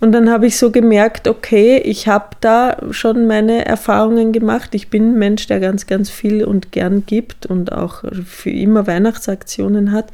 Und 0.00 0.12
dann 0.12 0.30
habe 0.30 0.46
ich 0.46 0.58
so 0.58 0.70
gemerkt, 0.70 1.28
okay, 1.28 1.78
ich 1.78 2.08
habe 2.08 2.36
da 2.40 2.76
schon 2.90 3.26
meine 3.26 3.64
Erfahrungen 3.64 4.32
gemacht. 4.32 4.74
Ich 4.74 4.90
bin 4.90 5.12
ein 5.12 5.18
Mensch, 5.18 5.46
der 5.46 5.60
ganz, 5.60 5.86
ganz 5.86 6.10
viel 6.10 6.44
und 6.44 6.72
gern 6.72 7.06
gibt 7.06 7.46
und 7.46 7.72
auch 7.72 8.02
für 8.26 8.50
immer 8.50 8.86
Weihnachtsaktionen 8.86 9.92
hat. 9.92 10.10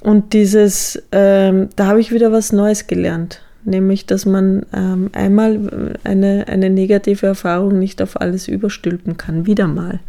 Und 0.00 0.32
dieses, 0.32 1.02
ähm, 1.12 1.68
da 1.76 1.86
habe 1.86 2.00
ich 2.00 2.12
wieder 2.12 2.32
was 2.32 2.52
Neues 2.52 2.86
gelernt 2.86 3.42
nämlich 3.64 4.06
dass 4.06 4.26
man 4.26 4.66
ähm, 4.74 5.10
einmal 5.12 5.98
eine, 6.04 6.46
eine 6.48 6.70
negative 6.70 7.26
Erfahrung 7.26 7.78
nicht 7.78 8.00
auf 8.02 8.20
alles 8.20 8.48
überstülpen 8.48 9.16
kann, 9.16 9.46
wieder 9.46 9.66
mal. 9.66 10.00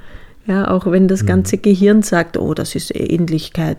Ja, 0.48 0.70
auch 0.70 0.90
wenn 0.90 1.08
das 1.08 1.24
mhm. 1.24 1.28
ganze 1.28 1.58
Gehirn 1.58 2.02
sagt, 2.02 2.38
oh, 2.38 2.54
das 2.54 2.76
ist 2.76 2.96
Ähnlichkeit. 2.96 3.78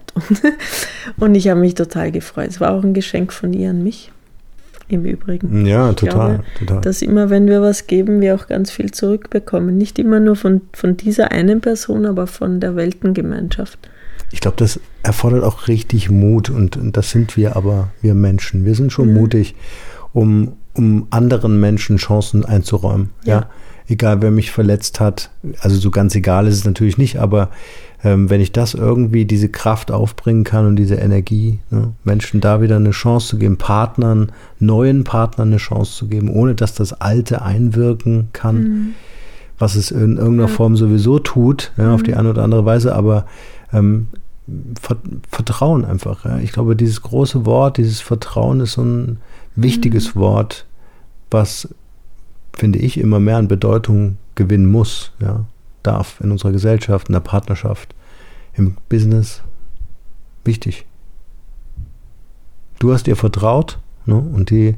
Und 1.19 1.35
ich 1.35 1.49
habe 1.49 1.61
mich 1.61 1.75
total 1.75 2.13
gefreut. 2.13 2.51
Es 2.51 2.61
war 2.61 2.73
auch 2.73 2.85
ein 2.85 2.95
Geschenk 2.95 3.33
von 3.33 3.53
ihr 3.53 3.71
an 3.71 3.83
mich, 3.83 4.13
im 4.89 5.05
Übrigen. 5.05 5.67
Ja, 5.67 5.91
ich 5.91 5.97
total, 5.97 6.37
glaube, 6.37 6.45
total. 6.59 6.81
Dass 6.83 7.03
immer, 7.03 7.31
wenn 7.31 7.49
wir 7.49 7.63
was 7.63 7.89
geben, 7.89 8.21
wir 8.21 8.37
auch 8.37 8.47
ganz 8.47 8.71
viel 8.71 8.93
zurückbekommen. 8.93 9.77
Nicht 9.77 9.99
immer 9.99 10.21
nur 10.21 10.37
von, 10.37 10.61
von 10.73 10.97
dieser 10.97 11.33
einen 11.33 11.61
Person, 11.61 12.07
aber 12.07 12.27
von 12.27 12.61
der 12.61 12.77
Weltengemeinschaft 12.77 13.91
ich 14.33 14.41
glaube, 14.41 14.57
das 14.57 14.81
erfordert 15.03 15.45
auch 15.45 15.69
richtig 15.69 16.11
Mut 16.11 16.49
und, 16.49 16.77
und, 16.77 16.97
das 16.97 17.11
sind 17.11 17.37
wir 17.37 17.55
aber, 17.55 17.93
wir 18.01 18.15
Menschen. 18.15 18.65
Wir 18.65 18.75
sind 18.75 18.91
schon 18.91 19.09
mhm. 19.09 19.15
mutig, 19.15 19.55
um, 20.15 20.53
um 20.73 21.07
anderen 21.11 21.61
Menschen 21.61 21.99
Chancen 21.99 22.45
einzuräumen. 22.45 23.11
Ja. 23.25 23.41
ja. 23.41 23.51
Egal, 23.89 24.23
wer 24.23 24.31
mich 24.31 24.51
verletzt 24.51 25.01
hat. 25.01 25.31
Also 25.61 25.77
so 25.77 25.91
ganz 25.91 26.15
egal 26.15 26.47
ist 26.47 26.57
es 26.57 26.65
natürlich 26.65 26.99
nicht, 26.99 27.19
aber 27.19 27.51
ähm, 28.05 28.31
wenn 28.31 28.41
ich 28.41 28.53
das 28.53 28.75
irgendwie, 28.75 29.25
diese 29.25 29.49
Kraft 29.49 29.91
aufbringen 29.91 30.45
kann 30.45 30.67
und 30.67 30.77
diese 30.77 30.97
Energie, 30.97 31.61
ne, 31.71 31.93
Menschen 32.05 32.41
da 32.41 32.61
wieder 32.61 32.77
eine 32.77 32.91
Chance 32.91 33.29
zu 33.29 33.39
geben, 33.39 33.59
Partnern, 33.59 34.33
neuen 34.59 35.05
Partnern 35.05 35.49
eine 35.49 35.59
Chance 35.59 35.93
zu 35.93 36.09
geben, 36.09 36.29
ohne 36.29 36.55
dass 36.55 36.75
das 36.75 36.93
Alte 37.01 37.43
einwirken 37.43 38.29
kann, 38.33 38.57
mhm. 38.57 38.95
was 39.59 39.77
es 39.77 39.91
in 39.91 40.17
irgendeiner 40.17 40.49
ja. 40.49 40.55
Form 40.55 40.77
sowieso 40.77 41.19
tut, 41.19 41.73
ja, 41.77 41.95
auf 41.95 42.03
die 42.03 42.13
mhm. 42.13 42.19
eine 42.19 42.31
oder 42.31 42.43
andere 42.43 42.65
Weise, 42.65 42.95
aber 42.95 43.27
ähm, 43.73 44.09
Vertrauen 45.31 45.85
einfach. 45.85 46.25
Ja. 46.25 46.39
Ich 46.39 46.53
glaube, 46.53 46.75
dieses 46.75 47.03
große 47.03 47.47
Wort, 47.47 47.77
dieses 47.77 48.01
Vertrauen 48.01 48.61
ist 48.61 48.73
so 48.73 48.83
ein 48.83 49.19
wichtiges 49.55 50.15
mhm. 50.15 50.21
Wort, 50.21 50.67
was, 51.31 51.69
finde 52.55 52.79
ich, 52.79 52.99
immer 52.99 53.21
mehr 53.21 53.37
an 53.37 53.49
Bedeutung 53.49 54.19
gewinnen 54.35 54.67
muss, 54.67 55.13
ja, 55.21 55.45
darf 55.83 56.21
in 56.21 56.31
unserer 56.31 56.53
Gesellschaft, 56.53 57.09
in 57.09 57.15
der 57.15 57.21
Partnerschaft, 57.21 57.95
im 58.55 58.77
Business. 58.89 59.43
Wichtig. 60.45 60.87
Du 62.79 62.93
hast 62.93 63.07
ihr 63.07 63.17
vertraut 63.17 63.79
ne? 64.07 64.17
und 64.17 64.51
die 64.51 64.75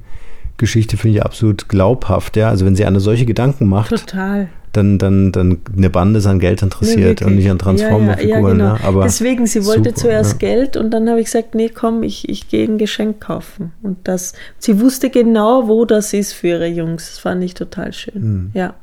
Geschichte 0.56 0.96
finde 0.96 1.18
ich 1.18 1.24
absolut 1.24 1.68
glaubhaft. 1.68 2.37
Ja? 2.37 2.50
Also 2.50 2.66
wenn 2.66 2.76
sie 2.76 2.84
eine 2.84 3.00
solche 3.00 3.26
Gedanken 3.26 3.66
macht, 3.66 3.90
Total 3.90 4.48
dann, 4.76 4.98
dann, 4.98 5.32
dann 5.32 5.58
eine 5.76 5.90
Bande 5.90 6.18
ist 6.18 6.26
an 6.26 6.38
Geld 6.38 6.62
interessiert 6.62 7.20
nee, 7.20 7.26
und 7.26 7.37
nicht 7.37 7.50
an 7.50 7.58
Transformerfiguren. 7.58 8.28
Ja, 8.28 8.38
ja, 8.38 8.42
ja, 8.42 8.52
genau. 8.52 8.72
ne? 8.74 8.84
Aber 8.84 9.04
Deswegen, 9.04 9.46
sie 9.46 9.64
wollte 9.64 9.90
super, 9.90 10.00
zuerst. 10.00 10.38
Geld 10.38 10.76
und 10.76 10.90
dann 10.90 11.08
habe 11.08 11.20
ich 11.20 11.26
gesagt, 11.26 11.54
nee, 11.54 11.68
komm, 11.68 12.02
ich, 12.02 12.28
ich 12.28 12.48
gehe 12.48 12.66
ein 12.66 12.78
Geschenk 12.78 13.20
kaufen. 13.20 13.72
Und 13.82 13.98
das, 14.04 14.34
sie 14.58 14.80
wusste 14.80 15.10
genau, 15.10 15.68
wo 15.68 15.84
das 15.84 16.12
ist 16.12 16.32
für 16.32 16.48
ihre 16.48 16.66
Jungs. 16.66 17.10
Das 17.10 17.18
fand 17.20 17.42
ich 17.44 17.54
total 17.54 17.92
schön. 17.92 18.22
Mhm. 18.22 18.50
Ja, 18.54 18.74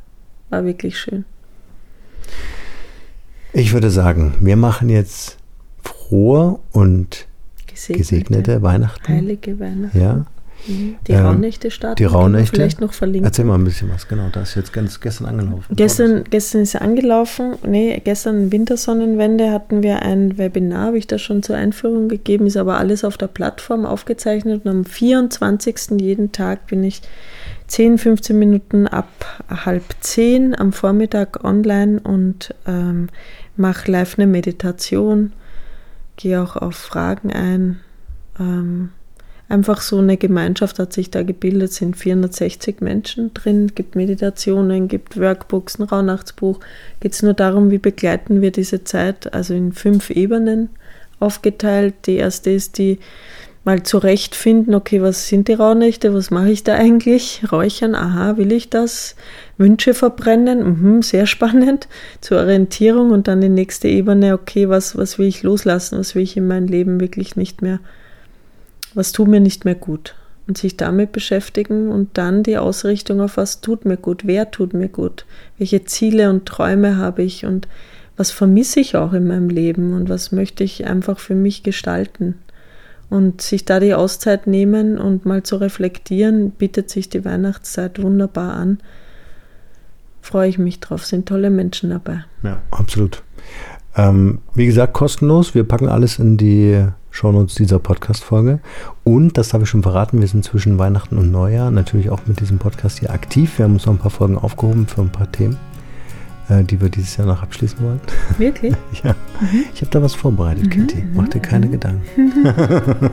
war 0.50 0.66
wirklich 0.66 0.98
schön. 1.00 1.26
Ich 3.54 3.74
würde 3.74 3.90
sagen, 3.90 4.36
wir 4.40 4.56
machen 4.56 4.90
jetzt 4.90 5.38
frohe 5.84 6.60
und 6.72 7.28
Gesegnete, 7.68 7.98
gesegnete 7.98 8.62
Weihnachten. 8.62 9.08
heilige 9.14 9.60
Weihnachten. 9.60 10.00
Ja. 10.00 10.26
Mhm. 10.68 10.96
Die 11.08 11.12
Ähm, 11.14 11.26
Rauhnächte 11.26 11.72
starten. 11.72 11.96
die 11.98 12.06
Rauhnächte. 12.06 12.56
Vielleicht 12.56 12.82
noch 12.82 12.94
verlinken. 12.94 13.26
Erzähl 13.26 13.46
mal 13.46 13.56
ein 13.56 13.64
bisschen 13.64 13.90
was, 13.94 14.08
genau. 14.08 14.30
Da 14.32 14.42
ist 14.42 14.56
jetzt 14.56 14.72
ganz 14.74 15.00
gestern 15.00 15.28
angelaufen. 15.28 15.76
Gestern, 15.76 16.24
gestern 16.30 16.62
ist 16.62 16.76
er 16.76 16.82
angelaufen. 16.82 17.56
Nee, 17.66 18.00
gestern 18.04 18.52
Wintersonnenwende 18.52 19.52
hatten 19.52 19.84
wir 19.84 20.02
ein 20.02 20.38
Webinar, 20.38 20.88
habe 20.88 20.98
ich 20.98 21.08
das 21.08 21.22
schon 21.22 21.44
zur 21.44 21.56
Einführung 21.56 22.10
gegeben, 22.10 22.48
ist 22.48 22.58
aber 22.58 22.78
alles 22.78 23.04
auf 23.04 23.18
der 23.18 23.28
Plattform 23.28 23.86
aufgezeichnet. 23.86 24.66
Und 24.66 24.72
am 24.72 24.86
24. 24.86 26.00
jeden 26.00 26.32
Tag 26.32 26.68
bin 26.68 26.84
ich 26.84 27.02
10, 27.68 27.98
15 27.98 28.38
Minuten 28.38 28.88
ab 28.88 29.08
halb 29.50 29.84
10 30.02 30.58
am 30.60 30.74
Vormittag 30.74 31.44
online 31.44 32.00
und 32.02 32.54
ähm, 32.68 33.08
mache 33.56 33.90
live 33.92 34.18
eine 34.18 34.28
Meditation, 34.28 35.32
gehe 36.18 36.42
auch 36.42 36.56
auf 36.58 36.76
Fragen 36.76 37.32
ein. 37.32 37.80
Ähm, 38.40 38.90
einfach 39.52 39.82
so 39.82 40.00
eine 40.00 40.18
Gemeinschaft 40.18 40.80
hat 40.80 40.94
sich 40.94 41.12
da 41.12 41.24
gebildet, 41.24 41.74
sind 41.74 41.98
460 41.98 42.82
Menschen 42.82 43.34
drin, 43.34 43.72
gibt 43.76 43.96
Meditationen, 43.96 44.88
gibt 44.88 45.20
Workbooks, 45.20 45.78
ein 45.78 45.84
Rauhnachtsbuch. 45.84 46.60
Geht 47.00 47.14
es 47.14 47.22
nur 47.22 47.34
darum, 47.34 47.70
wie 47.70 47.78
begleiten 47.78 48.42
wir 48.42 48.52
diese 48.52 48.84
Zeit, 48.84 49.34
also 49.34 49.54
in 49.54 49.74
fünf 49.74 50.10
Ebenen 50.10 50.70
aufgeteilt. 51.20 51.94
Die 52.06 52.16
erste 52.16 52.50
ist 52.50 52.78
die 52.78 53.00
mal 53.64 53.84
zurechtfinden, 53.84 54.74
okay, 54.74 55.02
was 55.02 55.28
sind 55.28 55.48
die 55.48 55.54
Rauhnächte, 55.54 56.14
was 56.14 56.32
mache 56.32 56.50
ich 56.50 56.64
da 56.64 56.74
eigentlich? 56.74 57.44
Räuchern, 57.52 57.94
aha, 57.94 58.38
will 58.38 58.52
ich 58.52 58.70
das? 58.70 59.16
Wünsche 59.58 59.94
verbrennen, 59.94 60.64
mhm, 60.64 61.02
sehr 61.04 61.28
spannend. 61.28 61.88
Zur 62.22 62.40
Orientierung 62.40 63.12
und 63.12 63.28
dann 63.28 63.42
die 63.42 63.50
nächste 63.50 63.88
Ebene, 63.88 64.34
okay, 64.34 64.70
was, 64.70 64.98
was 64.98 65.20
will 65.20 65.28
ich 65.28 65.44
loslassen, 65.44 66.00
was 66.00 66.16
will 66.16 66.24
ich 66.24 66.38
in 66.38 66.48
meinem 66.48 66.68
Leben 66.68 67.00
wirklich 67.00 67.36
nicht 67.36 67.62
mehr 67.62 67.80
was 68.96 69.12
tut 69.12 69.28
mir 69.28 69.40
nicht 69.40 69.66
mehr 69.66 69.76
gut 69.76 70.16
und 70.48 70.58
sich 70.58 70.78
damit 70.78 71.12
beschäftigen 71.12 71.90
und 71.90 72.18
dann 72.18 72.44
die 72.44 72.58
Ausrichtung 72.58 73.22
auf 73.22 73.38
was 73.38 73.62
tut 73.62 73.86
mir 73.86 73.98
gut, 73.98 74.24
wer 74.26 74.52
tut 74.52 74.74
mir 74.74 74.90
gut, 74.90 75.26
welche 75.58 75.86
Ziele 75.86 76.30
und 76.30 76.46
Träume 76.46 76.98
habe 76.98 77.24
ich 77.24 77.46
und 77.46 77.68
was 78.18 78.32
vermisse 78.32 78.80
ich 78.80 78.96
auch 78.96 79.14
in 79.14 79.28
meinem 79.28 79.50
Leben 79.50 79.94
und 79.94 80.10
was 80.10 80.32
möchte 80.32 80.64
ich 80.64 80.86
einfach 80.86 81.20
für 81.20 81.36
mich 81.36 81.64
gestalten. 81.64 82.36
Und 83.10 83.42
sich 83.42 83.66
da 83.66 83.80
die 83.80 83.94
Auszeit 83.94 84.48
nehmen 84.48 84.98
und 84.98 85.26
mal 85.26 85.44
zu 85.44 85.58
reflektieren, 85.58 86.52
bietet 86.52 86.90
sich 86.90 87.10
die 87.10 87.26
Weihnachtszeit 87.26 88.02
wunderbar 88.02 88.54
an. 88.54 88.80
Freue 90.22 90.48
ich 90.50 90.58
mich 90.58 90.80
drauf, 90.80 91.06
sind 91.06 91.28
tolle 91.28 91.50
Menschen 91.50 91.90
dabei. 91.90 92.24
Ja, 92.44 92.62
absolut. 92.72 93.24
Ähm, 93.96 94.40
wie 94.54 94.66
gesagt, 94.66 94.94
kostenlos. 94.94 95.56
Wir 95.56 95.64
packen 95.64 95.90
alles 95.90 96.20
in 96.20 96.38
die 96.38 96.86
Shownotes 97.12 97.56
dieser 97.56 97.78
Podcast-Folge. 97.78 98.60
Und, 99.04 99.38
das 99.38 99.54
habe 99.54 99.66
ich 99.66 99.70
schon 99.70 99.84
verraten, 99.84 100.22
wir 100.22 100.28
sind 100.28 100.44
zwischen 100.44 100.78
Weihnachten 100.80 101.18
und 101.18 101.32
Neujahr 101.32 101.70
natürlich 101.70 102.10
auch 102.10 102.22
mit 102.26 102.40
diesem 102.40 102.58
Podcast 102.58 103.00
hier 103.00 103.12
aktiv. 103.12 103.58
Wir 103.58 103.66
haben 103.66 103.74
uns 103.74 103.86
noch 103.86 103.94
ein 103.94 104.00
paar 104.00 104.12
Folgen 104.12 104.38
aufgehoben 104.38 104.88
für 104.88 105.02
ein 105.02 105.12
paar 105.12 105.32
Themen, 105.32 105.58
äh, 106.50 106.64
die 106.64 106.82
wir 106.82 106.90
dieses 106.90 107.18
Jahr 107.18 107.28
noch 107.28 107.44
abschließen 107.44 107.80
wollen. 107.84 108.02
Wirklich? 108.38 108.74
ja, 109.04 109.14
ich 109.74 109.82
habe 109.82 109.92
da 109.92 110.02
was 110.02 110.16
vorbereitet, 110.16 110.72
Kitty. 110.72 111.04
Mach 111.14 111.28
dir 111.28 111.42
keine 111.42 111.68
Gedanken. 111.70 112.02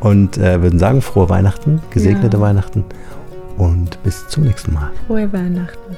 und 0.00 0.38
äh, 0.38 0.60
würden 0.62 0.78
sagen, 0.78 1.02
frohe 1.02 1.28
Weihnachten, 1.28 1.80
gesegnete 1.90 2.38
Ja. 2.38 2.42
Weihnachten 2.42 2.84
und 3.58 4.02
bis 4.02 4.26
zum 4.28 4.44
nächsten 4.44 4.72
Mal. 4.72 4.90
Frohe 5.06 5.32
Weihnachten. 5.32 5.96